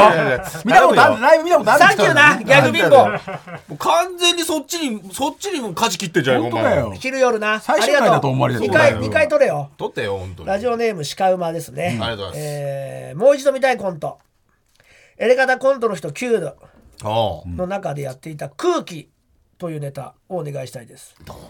[0.65, 1.21] 見たことある。
[1.21, 2.43] ライブ見たことあるサンキューな。
[2.43, 3.77] ギャグ貧乏。
[3.77, 6.93] 完全にそっちにそっちにも舵切ってんじゃん本当だよ。
[6.97, 7.59] 昼夜な。
[7.59, 9.69] 最終回だと思われてる2回二回取れよ。
[9.77, 10.49] 取ってよ本当に。
[10.49, 12.39] ラジオネーム鹿馬ですね、ありがとうございます。
[12.39, 14.17] えーもう一度見たいコント。
[15.17, 16.55] エレガタコントの人9度。
[17.03, 19.09] の中でやっていた空気
[19.64, 21.16] というネタをお願いしたいです。
[21.24, 21.43] どんな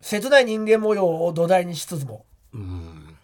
[0.00, 2.26] 切ない人間模様を土台にしつつも。
[2.52, 3.16] うん。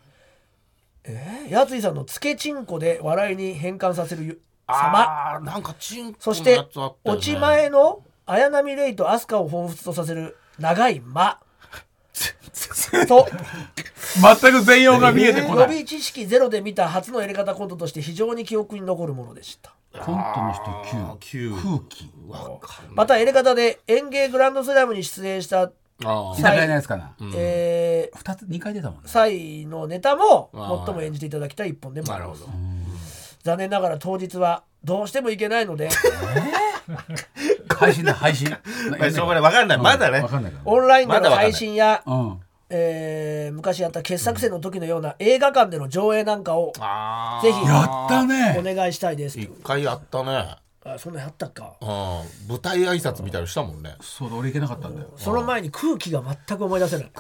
[1.03, 7.19] えーやついさんのつけちんこで笑いに変換させるゆ様あーなんかチンコのそしてやつあったよね。
[7.19, 11.41] 落ち前の綾波レイと飛鳥を彷彿とさせる長い間。
[13.09, 13.29] と
[14.41, 15.67] 全く全容が見えてこ予ない。
[15.67, 22.11] 備知識ゼロで見た初のやり方コントとして非常に記憶に残るものでしたコントの人あー9 9空気。
[22.95, 27.15] またエレガタで演芸グランドスラムに出演した、居酒屋のやつかな。
[27.37, 29.09] えー2つ2回出たもんね。
[29.09, 30.51] 際のネタも
[30.87, 32.45] 最も演じていただきたい一本でもあなるほど。
[32.47, 32.51] り
[32.93, 35.89] ます残念ながら当日はどうしても行けないので。
[37.69, 38.49] 配信だ配信。
[38.99, 39.43] まあしょうがない。
[39.43, 39.79] わかんない。
[39.79, 40.21] まだね。
[40.21, 40.63] わかんないから。
[40.71, 42.41] オンラインでの配信や、うん
[42.71, 46.73] えー昔やった傑作選の時のような映画館での上映なんかを
[47.43, 48.57] ぜひやったね。
[48.59, 49.39] お願いしたいです。
[49.41, 50.57] 一回やったね。
[50.83, 51.75] あそんなやったか？
[51.81, 51.89] うん。
[52.49, 53.97] 舞台挨拶みたいなのしたもんね。
[54.01, 55.09] そうだ俺行けなかったんだよ。
[55.17, 57.11] その前に空気が全く思い出せない。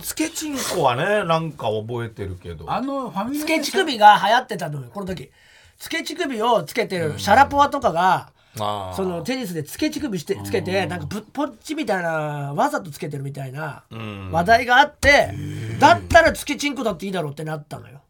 [0.00, 2.72] つけちんこはねなんか覚えてるけど。
[2.72, 5.30] あのファミリーつけ乳首が流行ってたのよこの時。
[5.76, 13.84] つけ乳首をつけてるシャラポワとかが、そのテニスでつけ乳首してつけてなんかぶっぽっちみたいなわざとつけてるみたいな
[14.30, 15.34] 話題があって
[15.80, 17.98] だったらつけチンコだっていいだろうってなったのよ。
[17.98, 18.00] っ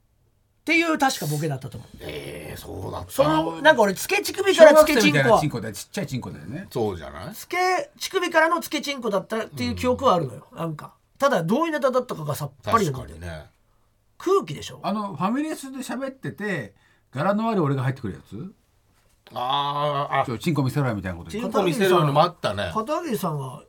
[0.64, 1.90] ていう確かボケだったと思う。
[2.00, 3.12] えー、そうだった。
[3.12, 6.66] そのなんか俺つけ乳首からつけチンコはみたいなチンコだよちっちゃいチンコだよね。
[6.70, 7.34] そうじゃない？
[7.34, 7.56] つけ
[7.98, 10.46] 乳首からのつけチンコだったっていう記憶はあるのよ。
[10.56, 10.94] なんか。
[11.18, 13.44] ただどういうネタだったかがさっぱり確かにね。
[14.16, 14.80] 空気でしょ。
[14.82, 16.72] あのファミレスで喋ってて
[17.12, 18.52] 柄の悪い俺が入ってくるやつ？
[19.32, 20.26] あーあ。
[20.26, 21.30] ちょチンコ見せろよみたいなこと。
[21.30, 22.70] 言ってチンコ見せるのもあったね。
[22.72, 23.62] 片桐さんは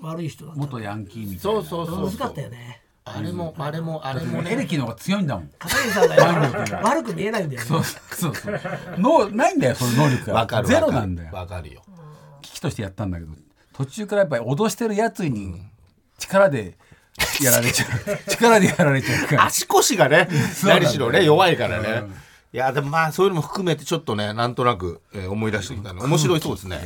[0.00, 0.60] 悪い人だった。
[0.60, 1.40] 元ヤンキーみたいな。
[1.40, 2.82] そうそうそう難かったよね。
[3.04, 4.52] あれもあれもあれもね。
[4.52, 5.50] エレキの方が強いんだもん。
[5.58, 7.66] 片桐さんが悪く見えないんだよね。
[7.66, 8.54] そうそうそう。
[8.98, 10.34] のないんだよその能力が。
[10.34, 11.32] わかるゼロなんだよ。
[11.32, 11.82] わかるよ。
[12.42, 13.32] 危機としてやったんだけど
[13.72, 15.60] 途中からやっぱり脅してるやつに
[16.18, 16.76] 力で
[17.42, 17.88] やられちゃう。
[18.30, 19.44] 力でやられちゃうから。
[19.46, 20.28] 足腰がね
[20.64, 22.04] 何しろね弱いからね、
[22.52, 26.02] いやでもまあそういうのも含めてちょっとねなんとなく、えー思い出してきたの。
[26.04, 26.78] 面白いそうですね。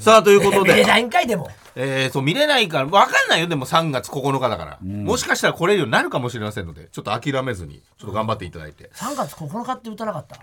[0.00, 1.50] さあということ見れで、ないんかいでも。
[1.76, 3.46] えー、そう見れないから分かんないよ。
[3.46, 8.90] でも3月9日だから、もしかしたら来れるようになるかもしれませんのでちょっと諦めずにちょっと頑張っていただいて。
[8.94, 10.38] 3月9日って歌なかった？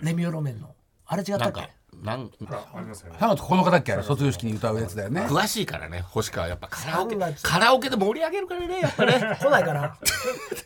[0.00, 0.74] レミオロメンの。
[1.06, 1.70] あれ違ったなんかっけ
[2.02, 3.18] なんありますよね。
[3.20, 3.92] 3月9日だっけ？
[3.92, 5.22] あれ卒業式に歌うやつだよね。
[5.22, 9.38] 詳しいからね星川やっぱカラオケ3月カラオケで盛り上げるからねやっぱね。
[9.40, 9.96] 来ないかな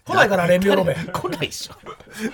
[0.07, 1.75] 来ないかなレミオロメン来ないっしょ。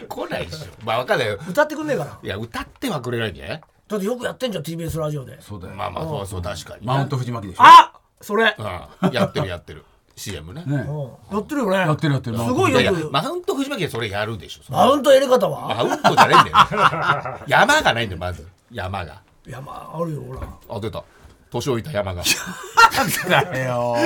[0.07, 0.67] 来ないっしょ。
[0.85, 1.39] まあ分かんないよ。
[1.49, 3.61] 歌ってくんねえかないや歌ってはくれないんじゃない？
[3.89, 5.37] だってよくやってんじゃん TBS ラジオで。
[5.43, 5.75] そうだよ。
[5.75, 7.63] まあまあそうそう確かにね、マウント藤巻でしょ？
[7.65, 8.55] あそれ。
[8.57, 8.63] う
[9.09, 9.13] ん。
[9.13, 9.85] やってるやってる。
[10.15, 10.63] CM ね。
[10.65, 11.37] ねうん。
[11.37, 11.77] やってるよね。
[11.79, 12.37] やってるやってる。
[12.37, 13.11] すごいよく。
[13.11, 15.75] マウント藤巻はそれやるでしょマウントやり方は？
[15.75, 19.23] マウントじゃないんだよ山がないんだよまず山が。
[19.47, 20.41] いやまああるよほら。
[20.69, 21.05] あ出た。
[21.51, 22.23] 年老いた山が。
[23.29, 23.97] だよ。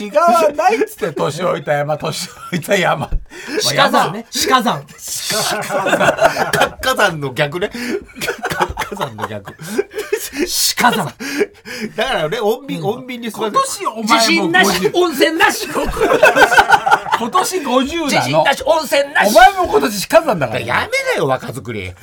[0.00, 3.10] 違わないっつって年老いた山年老いた山。
[3.62, 4.12] 鹿山。
[4.12, 4.26] ね。
[4.48, 4.82] 鹿山。
[4.82, 7.70] 活火山の逆ね。
[8.48, 9.54] 活火山の逆
[10.76, 11.04] 鹿山
[11.96, 18.22] だからね穏便穏便に今せ年お地前も震 なし50温泉なし今年50地なの。
[18.22, 21.92] 震なし温泉なおし前も今年鹿山だからやめなよ若作り。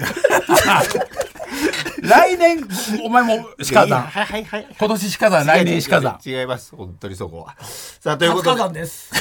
[2.01, 2.67] 来年
[3.03, 4.67] お前も鹿山はいはいはい。
[4.77, 7.55] 今年鹿山来年鹿山違います本当にそこは。
[7.99, 8.59] さあということで。
[8.61, 9.11] 山です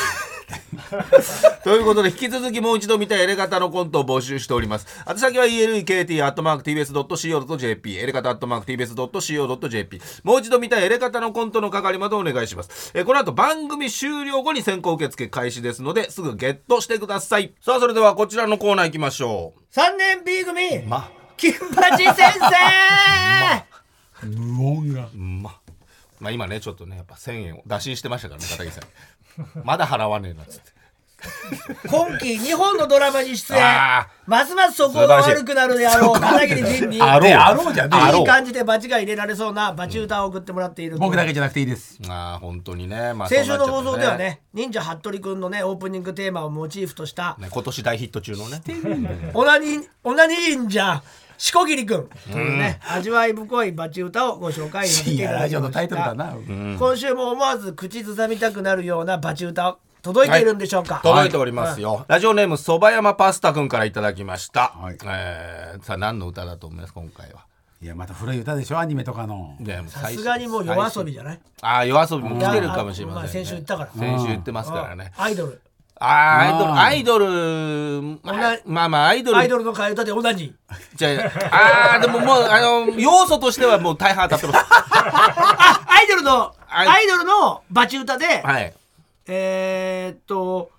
[1.64, 4.86] ということで引き続きもう一度見たいエレガタのコントを募集しております。
[5.08, 5.46] 宛先は
[6.84, 12.90] elekt.tbs.co.jp エレガタ .tbs.co.jp もう一度見たいエレガタのコントの係までお願いします。
[12.94, 17.54] えーこの後番組終了後に先行受付開始ですのですぐゲットしてください。
[17.60, 20.76] さあそれではこちらのコーナー行きましょ3年 B 組。
[20.78, 21.10] うま。
[21.36, 24.26] 金八先生。
[24.26, 25.56] 無音がうんま。
[26.20, 28.84] まあ今ねちょっとねやっぱ1000円を打診してましたからね片桐さん
[29.64, 30.74] まだ払わねえなっつって。
[31.88, 33.60] 今期2本のドラマに出演。
[33.62, 36.20] あますますそこが悪くなるであろう。
[36.20, 37.00] 片桐仁に。
[37.00, 37.32] あろう。
[37.32, 40.98] あろうじゃねいい感じでバチが入れられそうなバチ歌を送ってもらっている。
[40.98, 41.98] 僕だけじゃなくていいです。
[42.08, 48.62] あー本当にね、まあ、先週の放送ではね忍者服部君のねオープニングテーマをモチーフとしたね今年大ヒット中のね。
[49.34, 51.02] オナニーオナニー忍者
[51.44, 51.94] しこぎりく。
[51.94, 56.14] んというね味わい深いバチ歌をご紹介させていただきました。
[56.14, 56.34] な。
[56.78, 64.96] 今週も思わず口ずさみたくなるようなバチ歌届いているんでしょうか、届いておりますよ、ラジオネームそば山パスタくんからいただきました、はい。
[65.04, 67.44] えーさあ何の歌だと思います今回は？
[67.82, 69.54] いやまた古い歌でしょアニメとかの。
[69.88, 71.40] さすがにもう夜遊びじゃない？
[71.60, 73.12] ああ夜遊びも来てるかもしれません、ね。
[73.16, 73.90] まあ先週言ったから。
[73.92, 75.12] 先週言ってますからね。
[75.18, 75.60] アイドル
[76.04, 79.38] ああアイドルアイドルまあまあまあアイドル。
[79.38, 80.54] アイドルの替え歌で同じ。
[80.96, 84.66] じゃああーでももうあの要素としてはもう大半当たってます。
[84.70, 88.74] あアイドルのアイアイドルのバチ歌で、はい。
[89.26, 90.70] えー、っと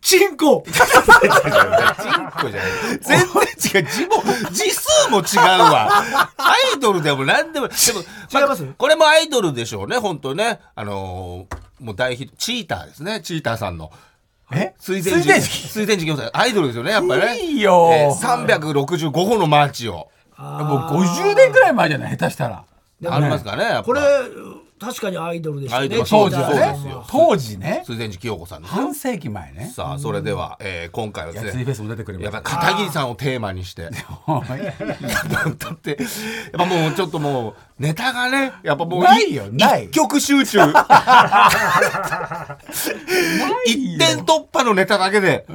[0.00, 0.64] チンコ。
[0.66, 0.74] チン
[2.30, 2.70] コじゃない。
[3.02, 3.18] 全
[3.70, 3.88] 然違う。
[3.90, 5.90] 字も字数も違うわ。
[6.38, 8.00] アイドルでも何でもでも、
[8.40, 8.64] 違います？
[8.78, 10.58] これもアイドルでしょうね本当ね。
[10.74, 12.36] あのーもう大ヒット。
[12.36, 13.20] チーターですね。
[13.22, 13.90] チーターさんの。
[14.52, 14.74] え？
[14.78, 17.38] 水前寺水前寺アイドルですよねやっぱりね。
[17.40, 17.90] いいよ。
[17.92, 20.08] えー365歩のマーチを。
[20.38, 22.16] もう50年ぐらい前じゃない？
[22.16, 22.64] 下手したら。
[23.06, 23.84] ありますかねやっぱ。
[23.84, 24.00] これ
[24.80, 25.88] 確かにアイドルでしたね。
[25.88, 27.04] 当時はそうねですよ。
[27.08, 27.84] 当時ね。
[27.86, 29.70] 水前寺清子さん半世紀前ね。
[29.74, 33.82] さあそれでは、えー今回はですねやついフェスも出てくれまやっぱ片桐さんをテーマにして。
[33.82, 33.92] やっ
[35.76, 35.98] てやっ
[36.52, 39.86] ぱもうちょっともうネタがねやっぱもうないよない。
[39.86, 40.60] 一曲集中。
[43.66, 45.46] 一点突破のネタだけで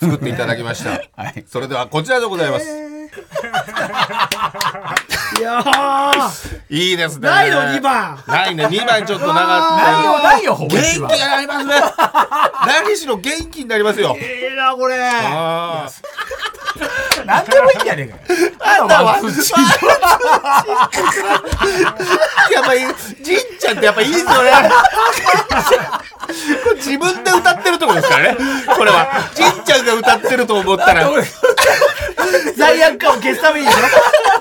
[0.00, 0.90] 作っていただきました、
[1.22, 1.44] はい。
[1.46, 2.66] それではこちらでございます、
[5.38, 6.30] いやー
[6.70, 7.28] いいですね。
[7.28, 8.22] ないの？2番。
[8.26, 8.66] ないね。
[8.66, 11.74] 2番ちょっと長ないよないよ元気になりますね。
[12.66, 14.16] 何しろ元気になりますよ。
[14.18, 14.96] ええなこれ。
[15.02, 15.88] あ
[17.24, 18.82] なんでもいいんじゃねえかよ。
[18.82, 19.54] あんたワンツー
[22.52, 22.80] やっぱり
[23.22, 24.50] じんちゃんってやっぱいいですよね
[26.64, 28.40] これ自分で歌ってるとこですからね
[28.76, 29.06] これは。
[29.34, 31.08] じんちゃんが歌ってると思ったら。
[32.56, 33.78] 罪悪感を消すためにでしょ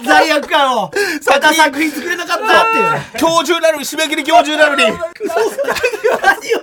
[0.06, 0.83] 罪悪感を
[1.28, 2.44] また作品作れなかった。
[2.44, 4.84] っていう今日中なのに締め切り今日中なのに。
[4.84, 4.98] 何を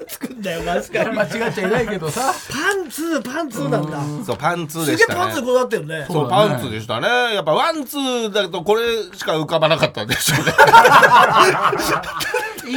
[0.09, 2.33] 作んだよマジか間違っちゃいないけどさ。
[2.51, 3.99] パンツーパンツーなんだ。
[4.27, 5.21] そうパンツでしたね。
[5.21, 6.07] げえパンツーこうなってるね。
[6.09, 7.35] そう、パンツでしたね。
[7.35, 8.83] やっぱワンツーだとこれ
[9.17, 10.53] しか浮かばなかったんでしょうね。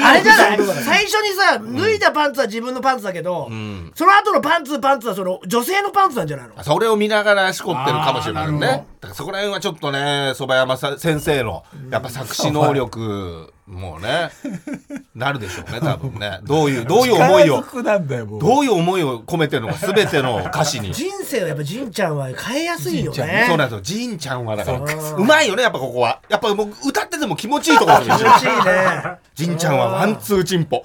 [0.03, 0.57] あれじゃない？
[0.83, 3.47] 最初にさ脱いだパンツは自分のパンツだけど、
[3.93, 6.63] その後のパンツパンツはその女性のパンツなんじゃないの？
[6.63, 8.59] それを見ながらしこってるかもしれないね。
[8.59, 14.29] だからそこら辺はちょっとね、蕎麦山さ先生のやっぱ作詞能力もね、
[15.15, 16.39] なるでしょうね、多分ね。
[16.43, 17.63] どういう、どういう思いを、
[18.39, 20.93] どういう思いを込めてるのか、すべての歌詞に。
[20.93, 23.81] 人生はやっぱじんちゃんは変えやすいよねそうなんですよ。
[23.81, 26.19] じんちゃんはだから、そううまいよね、やっぱここは。
[26.27, 28.01] やっぱもう歌ってても気持ちいいところ。
[28.01, 30.83] 気持ちいいねじんちゃんはワンツーチンポ。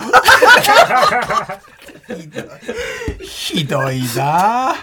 [3.21, 4.75] ひどいな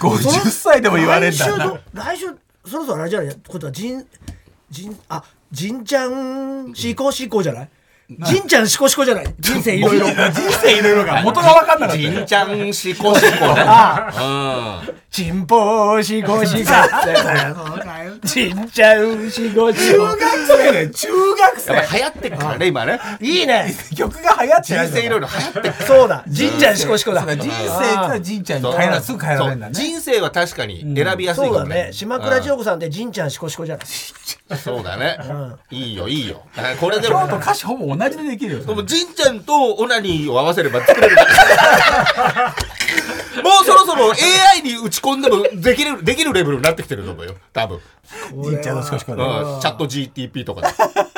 [0.00, 4.06] 50歳でも言われんだな来週ど来週そろそろあれじゃないことはじん
[4.72, 7.68] じんあじんちゃんしこしこじゃない？
[8.20, 9.34] じんちゃんしこしこじゃない？
[9.38, 10.06] 人生いろいろ。
[10.10, 10.14] 人
[10.60, 13.54] 生いろいろが元が分かんなかったじんちゃんしこしこ。
[13.54, 13.64] ね。
[14.18, 15.02] うん。
[15.10, 16.70] ちんぽしこしこ。
[18.24, 19.98] ちんちゃんしこしこ。
[19.98, 20.90] 中学生だよ。
[20.90, 21.72] 中学生。
[21.74, 22.98] 流行ってっからね、今ね。
[23.20, 23.74] いいね。
[23.94, 26.24] 曲が流行って人ない生いろいろ流行ってっそうだ。
[26.28, 27.22] じんちゃんしこしこだ。
[27.36, 29.74] 人生からじんちゃんに変えらすぐ変えられるんだね。
[29.74, 31.84] 人生は確かに選びやすいそうだかもね。
[31.88, 33.86] ね島倉千代子さんでじんちゃんしこしこじゃない。
[34.50, 34.56] うん。
[34.56, 35.18] そうだね。
[35.70, 36.42] いいよいいよ。
[36.80, 38.64] これでも歌詞ほぼ同じでできるよ。
[38.64, 41.16] でもじんちゃんとオナニーを合わせれば作れる。
[43.42, 47.34] もうそろそろ AI に打ち込んでもできるできるレベルになってきてると思うよ。
[47.52, 47.80] 多分、
[48.42, 49.24] じんちゃんの少しかうん、ね
[49.60, 50.68] チャット GTP とかで。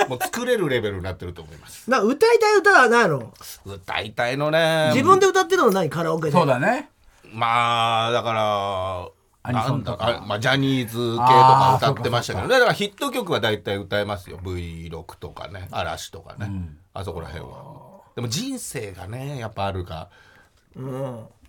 [0.09, 1.91] もう作れるレベルになってると思います。
[1.91, 3.33] な歌いたい歌はないの
[3.65, 4.91] 歌いたいのね。
[4.93, 5.89] 自分で歌ってるの何？
[5.91, 6.33] カラオケで。
[6.33, 6.91] そうだね。
[7.33, 9.09] まあだから
[9.47, 12.55] アニソンとかなんだあまあ、ジャニーズ系とか歌ってましたけどね。
[12.55, 14.39] だからヒット曲は大体歌えますよ。
[14.39, 15.69] V6 とかね。
[15.71, 16.51] 嵐とかね、
[16.95, 17.85] あそこら辺は。
[18.15, 20.09] でも人生がねやっぱあるか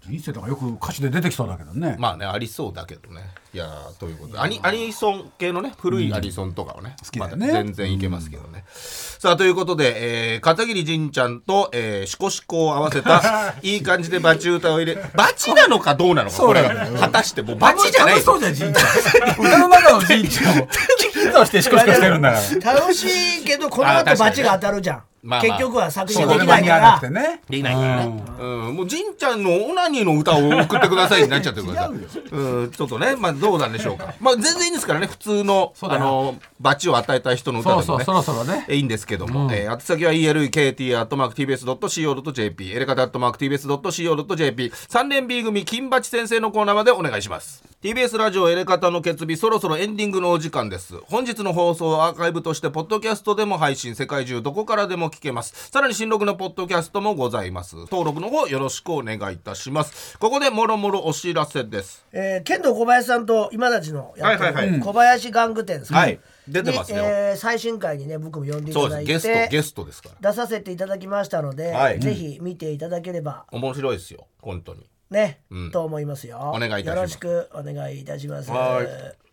[0.08, 1.96] 人生とかよく歌詞で出てきそうだけどね。
[1.98, 3.22] まあねありそうだけどね。
[3.54, 4.40] いやーということで。
[4.40, 7.48] アニアニソン系のね古いアニソンとかをね,、きだよね。
[7.48, 18.14] まあ全然いけますけどね、さあということで、えー、片桐仁ちゃんと、えー、シコシコを合わせた いい感じでバチ歌を入れバチなのかどうなのかこれが果たしてもうバチじゃない。
[18.16, 19.46] 楽しそうじゃんじんちゃん。
[19.46, 20.60] 歌の中のじんちゃん。
[20.60, 20.68] を
[21.00, 22.74] キキッとしてシコシコしてるんだから。
[22.74, 23.06] 楽し
[23.42, 25.58] いけどこの後バチが当たるじゃんまあまあ。
[25.58, 26.98] 結局は作品そうできないから。
[27.00, 28.76] くてねできないからね、うん。
[28.76, 31.82] もうじんちゃんのオナニーの歌を送ってくださいになっちゃってるから。
[31.88, 31.92] さ
[32.32, 34.14] うん、ちょっとね、まあ、どうなんでしょうか。
[34.20, 36.02] まあ、全然いいんですからね、普通の、そうだよ。
[36.02, 37.88] あの、バチを与えたい人の歌でもね。
[37.88, 38.68] そうそうそろそろね。
[38.70, 41.42] いいんですけども、えー、宛先は elkt.tbs.co.jp、
[42.72, 47.64] エレカタ .tbs.co.jp、3連 B 組金八先生のコーナーまでお願いします。
[47.82, 50.98] TBS ラジオエレカタの決日、そろそろエンディングのお時間です。
[51.06, 55.70] 本日の放送はアーカイブとして、ポッドキャストでも配信、世界中どこからでも聞けます。
[55.72, 57.76] さらに新録のポッドキャストもございます。
[57.76, 60.18] 登録の方よろしくお願いいたします。
[60.20, 62.06] ここでもろもろお知らせです。
[62.12, 68.90] えー剣道小林さんと今立ちのやってはいはいはいる小林玩具店ですかはい出てますよにえー最新回にね僕も呼んでいそうです。
[68.90, 70.32] ただいてゲスト、ゲストですから。
[70.32, 74.90] 出させていただきましたので、はいぜひ見ていただければ面白いですよ、本当に。
[75.10, 78.52] ね、うんと思いますよお願いいたしますよろしくお願いいたします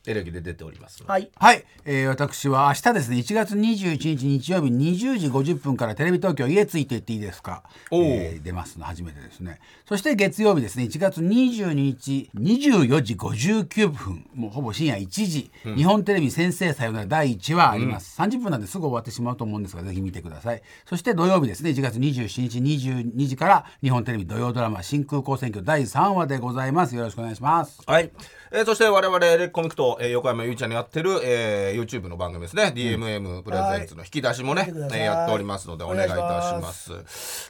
[0.05, 0.13] はい。
[0.13, 1.03] テレビで出ております。
[1.05, 1.31] はい。
[1.37, 9.61] はい、えー、私は明日ですね1月21日日曜日20時50分からテレビ東京家ついていっていいですか、えー出ますの初めてですね。
[9.87, 20.63] そして月曜日ですね1月22日24時59分もうほぼ深夜1時、日本テレビ先生さよなら第1話あります、30分なんですぐ終わってしまうと思うんですがぜひ見てください。
[20.87, 26.97] そして土曜日ですね1月27日22時から日本テレビ土曜ドラマ新空港選挙第3話でございます。
[26.97, 27.81] よろしくお願いします。
[27.87, 28.11] はい。
[28.51, 36.61] えーそして我々レッコミックと、えー横山由依ちゃんにやってる、えー YouTube の番組ですね、DMM プレゼンツの引き出しもね、えーやっておりますのでお願いいたしま。
[36.61, 36.93] ます。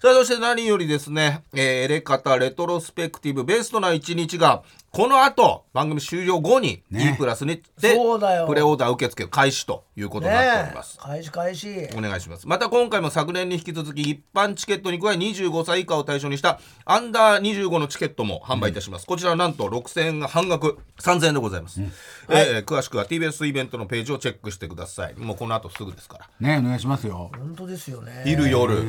[0.00, 8.46] さあそして何よりですね、えーエレカタレトロスペクティブベストな一日がこの後番組終了後に E プラスにて、そうだよ。
[8.46, 10.98] プレオーダー受付開始ということになっております。
[10.98, 11.88] 開始開始。
[11.96, 12.46] お願いします。
[12.46, 21.80] また今回も昨年に引き続き一般チケットに加え25歳以下を対象にしたアンダー25のチケットも販売いたします、こちらはなんと6000円が半額3000円でございます、
[22.28, 25.14] ええー詳しくは TBS イベントのページをチェックしてください。
[25.16, 26.28] もうこの後すぐですから。
[26.40, 27.30] ねお願いしますよ。
[27.36, 28.22] 本当ですよね。
[28.24, 28.82] 昼夜。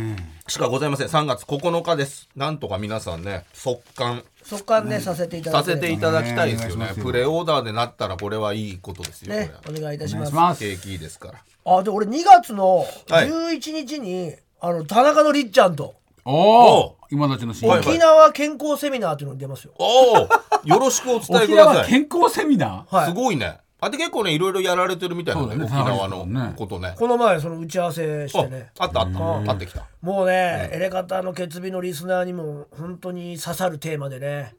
[0.48, 1.08] しかございません。
[1.08, 2.30] 3月9日です。
[2.36, 4.24] なんとか皆さんね速乾。
[4.44, 6.76] 速乾ねさせていたださせていたただきたいですよね。
[6.76, 7.06] ねお願いしますよ。
[7.06, 10.60] プレオーダーでなったらこれはいいことですよ、ねこれお願いいたしお願ますいします。
[10.60, 11.42] 景気いいですから。
[11.66, 13.30] あで俺2月のはい。
[13.30, 15.96] 11日に、あの田中のりっちゃんと。
[16.26, 17.90] おお今のうちのシーン、はいはい。
[17.90, 21.76] 沖縄健康セミナーっていうのに出ますよ、おおよろしくお伝え沖ください。
[21.76, 22.96] 縄健康セミナー？
[22.96, 23.08] はい。
[23.08, 25.64] すごいねあで結構ねいろいろやられてるみたいなねね。
[25.66, 26.94] 沖縄のことね。
[26.98, 28.72] この前その打ち合わせしてね。
[28.80, 29.50] ああったあったうん。
[29.50, 34.54] あってきたもうね、エレカタの決日のリスナーにも本当に刺さるテーマでね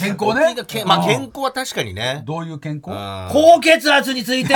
[0.00, 4.52] 健康ねけまあ健康は確かにねどういう健康うん高血圧について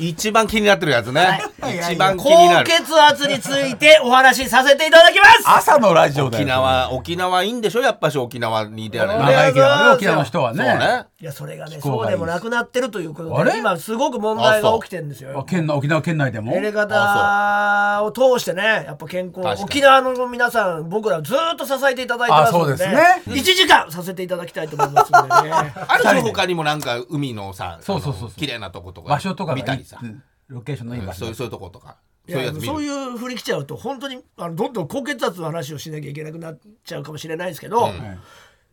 [0.00, 16.52] 一番気になってるやつねい一番気高になる血圧についてお話しさせていただきます朝のラジオだよ沖縄沖縄いいんでしょやっぱし沖縄にいてあれうん長生きだねね沖縄の人はねそうねいやそれがね気候がいいそうでもなくなってるということで今すごく問題が起きてるんですあよ県内沖縄県内でも？
[16.52, 23.22] エレガタを通してねやっぱ健康沖縄の皆さん僕らずっと支えていただいてますのであそうですね。
[23.26, 25.50] 1時間させていただきたいと思いますのでね。
[25.88, 29.98] ある種他にもなんか海のさそうそうそう綺麗なとことか場所とか見たりさ。
[30.02, 31.20] うんロケーションのいい場所。
[31.20, 31.96] そういうそういうとことか。
[32.26, 32.66] いそういうやつ見る。
[32.66, 38.18] やそういう振り来ちゃうと本当にあのどんどん高血圧の話をしなきゃいけなくなっちゃうかもしれないですけど、はい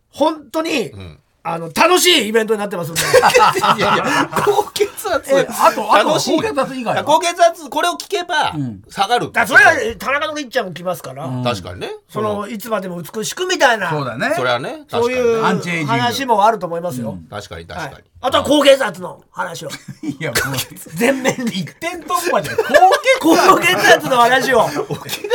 [0.09, 3.01] 本当に、んあの楽しいイベントになってますんで。
[3.01, 3.03] い
[3.79, 5.33] やいや高血圧。
[5.33, 6.35] えあとあと楽しい。
[6.35, 7.03] 高血圧以外は？
[7.05, 8.81] 高血圧これを聞けばん。
[8.89, 9.31] 下がる。
[9.47, 11.91] それは田中のりっちゃんも来ますから、確かにね。
[12.09, 13.89] そのいつまでも美しくみたいな。
[13.89, 14.33] そうだね。
[14.35, 15.93] それはねそうい確かにねアンチエイジング。
[15.93, 17.91] う話もあると思いますよ、確かに確はい。
[17.93, 19.69] かにあとは高血圧の話を。
[20.01, 20.55] いやもう
[20.95, 21.59] 全面に。
[21.59, 22.57] 一点突破じゃん
[23.19, 24.67] 高高血圧の話を。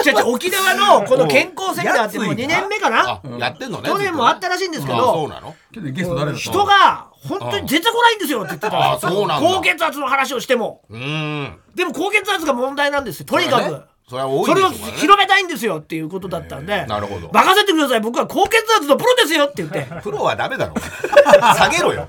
[0.03, 3.09] ちょちょ沖縄のこの健康セミナーってもう2年目かな？
[3.09, 5.55] あやってんのね去年もあったらしいんですけあそうどなの？
[5.73, 8.99] 血ゲスト誰だった人が本当に出てこないんですよって言ってた
[9.39, 10.83] 高血圧の話をしても。
[10.91, 11.61] うーん。
[11.75, 13.27] でも高血圧が問題なんですよ。
[13.27, 17.31] とにかく、それは多いそれを広めたいんですよっていうことだったんで、なるほど。
[17.33, 19.87] 任せてください僕は高血圧のプロですよって言って。
[20.03, 20.75] プロはダメだろ
[21.57, 22.09] 下げろよ。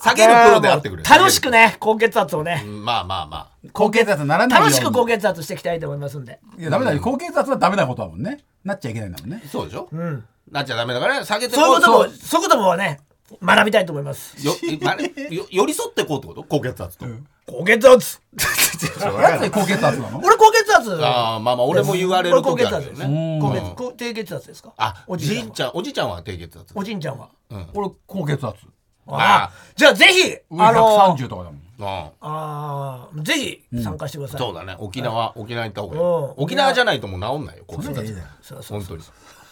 [0.00, 1.02] 下げるプロであってくれ。
[1.04, 2.62] 楽しくね高血圧をね。
[2.66, 3.48] うんまあまあまあ。
[3.72, 6.40] 高血圧にならない楽しく高血圧していきたいと思いますんで。
[6.58, 7.00] いやダメだよ。
[7.00, 8.38] 高血圧はダメなことだもんね。
[8.64, 9.42] なっちゃいけないんだもんね。
[9.50, 9.88] そうでしょ？
[9.92, 10.24] うん。
[10.50, 12.42] なっちゃダメだからね下げてそういうこともそう。
[12.42, 13.00] いうこともね
[13.42, 14.34] 学びたいと思います。
[14.44, 16.42] よまよ寄り添ってこうってこと？
[16.42, 17.06] 高血圧と
[17.46, 18.20] 高血圧。
[18.32, 20.18] やつで高血圧なの？
[20.18, 21.04] 俺高血圧。
[21.04, 23.38] ああまあまあ俺も言われる時血圧ですあるよね。
[23.38, 23.40] うん。
[23.40, 24.72] 高血高低血圧ですか？
[24.76, 26.72] あおじいちゃんおじいちゃんは低血圧。
[26.74, 27.28] おじいちゃんは。
[27.74, 28.58] 俺高血圧。
[29.06, 31.62] ああじゃあぜひ上あの130とかだもん。
[31.78, 34.76] うんあーぜひ参加してください、そうだね。
[34.78, 36.00] 沖縄沖縄行った方がいい。
[36.00, 36.34] うん。
[36.36, 37.86] 沖縄じゃないともう治んないよ高血圧。
[37.86, 39.02] そんなのいいじゃんそうそう本当に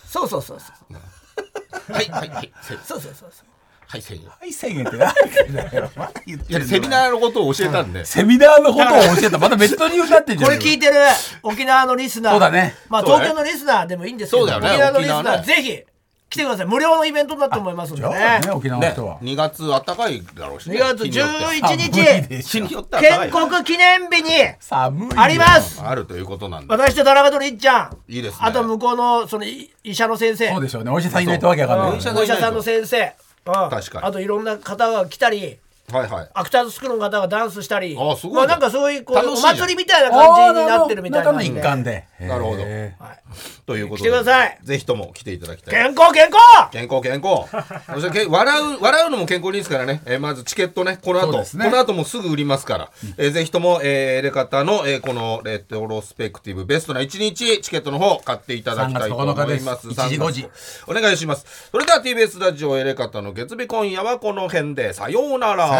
[0.06, 1.92] そうそうそうそう。
[1.92, 2.52] はいはいはい。
[2.62, 3.46] せそうそうそうそう
[3.90, 5.90] はいせいやはい制限って何だよ。
[5.98, 8.04] まだ言ってるセミナーのことを教えたんで。
[8.04, 9.36] セミナーのことを教えた。
[9.36, 10.94] また別の理由になってんじゃんこれ聞いてる
[11.42, 12.32] 沖縄のリスナー。
[12.34, 12.76] そうだね。
[12.88, 14.68] まあ東京のリスナーでもいいんですけどそうだよね。
[14.68, 15.82] 沖縄のリスナーぜひ
[16.30, 16.66] 来てください。
[16.66, 18.40] 無料のイベントになって思いますんでね。
[18.46, 18.50] ね。
[18.52, 19.18] 沖縄のね人は。
[19.22, 20.76] 2月暖かいだろうしね。
[20.76, 22.36] 2月日によって。
[22.36, 24.30] 11寒い日建国記念日に
[24.60, 25.20] 寒いよ。
[25.20, 25.82] あります。
[25.82, 26.72] あるということなんで。
[26.72, 28.38] 私と田中とりっちゃんいいですね。
[28.42, 30.48] あと向こうのそのい医者の先生。
[30.50, 30.92] そうでしょうね。
[30.92, 33.00] お医者さんいないとわけわかんないうんお医者さんの先生。
[33.00, 33.29] うん
[33.70, 34.04] 確かに。
[34.06, 35.58] あといろんな方が来たり
[35.92, 36.28] はいはい。
[36.34, 38.36] アクターズスクールの方がダンスしたりあすごいね。
[38.38, 42.04] まあなんかそういうこうお祭りみたいな感じになってるみたいな中の一環で。
[42.20, 42.62] なるほど。
[42.62, 43.18] へはい。
[43.66, 44.58] ということで来てください。
[44.62, 46.70] ぜひとも来ていただきたい健康健康！
[46.72, 47.48] 健康健康！
[47.94, 50.98] そしてけ笑う笑うのも健康にいいですからね、えーまずチケットね。
[51.02, 51.44] この後ね。
[51.64, 59.88] この後もすぐ売りますから、えーぜひとも、えー、エレカタの、えーこのレトロスペクティブベストな一日チケットの方買っていただきたいと思い3ます。
[59.88, 60.00] 月9日です。
[60.00, 60.48] 1時5時。
[60.88, 61.68] お願いします。
[61.70, 64.92] それでは TBS ラジオエレカタの月日今夜はこの辺で。
[64.92, 65.79] さようなら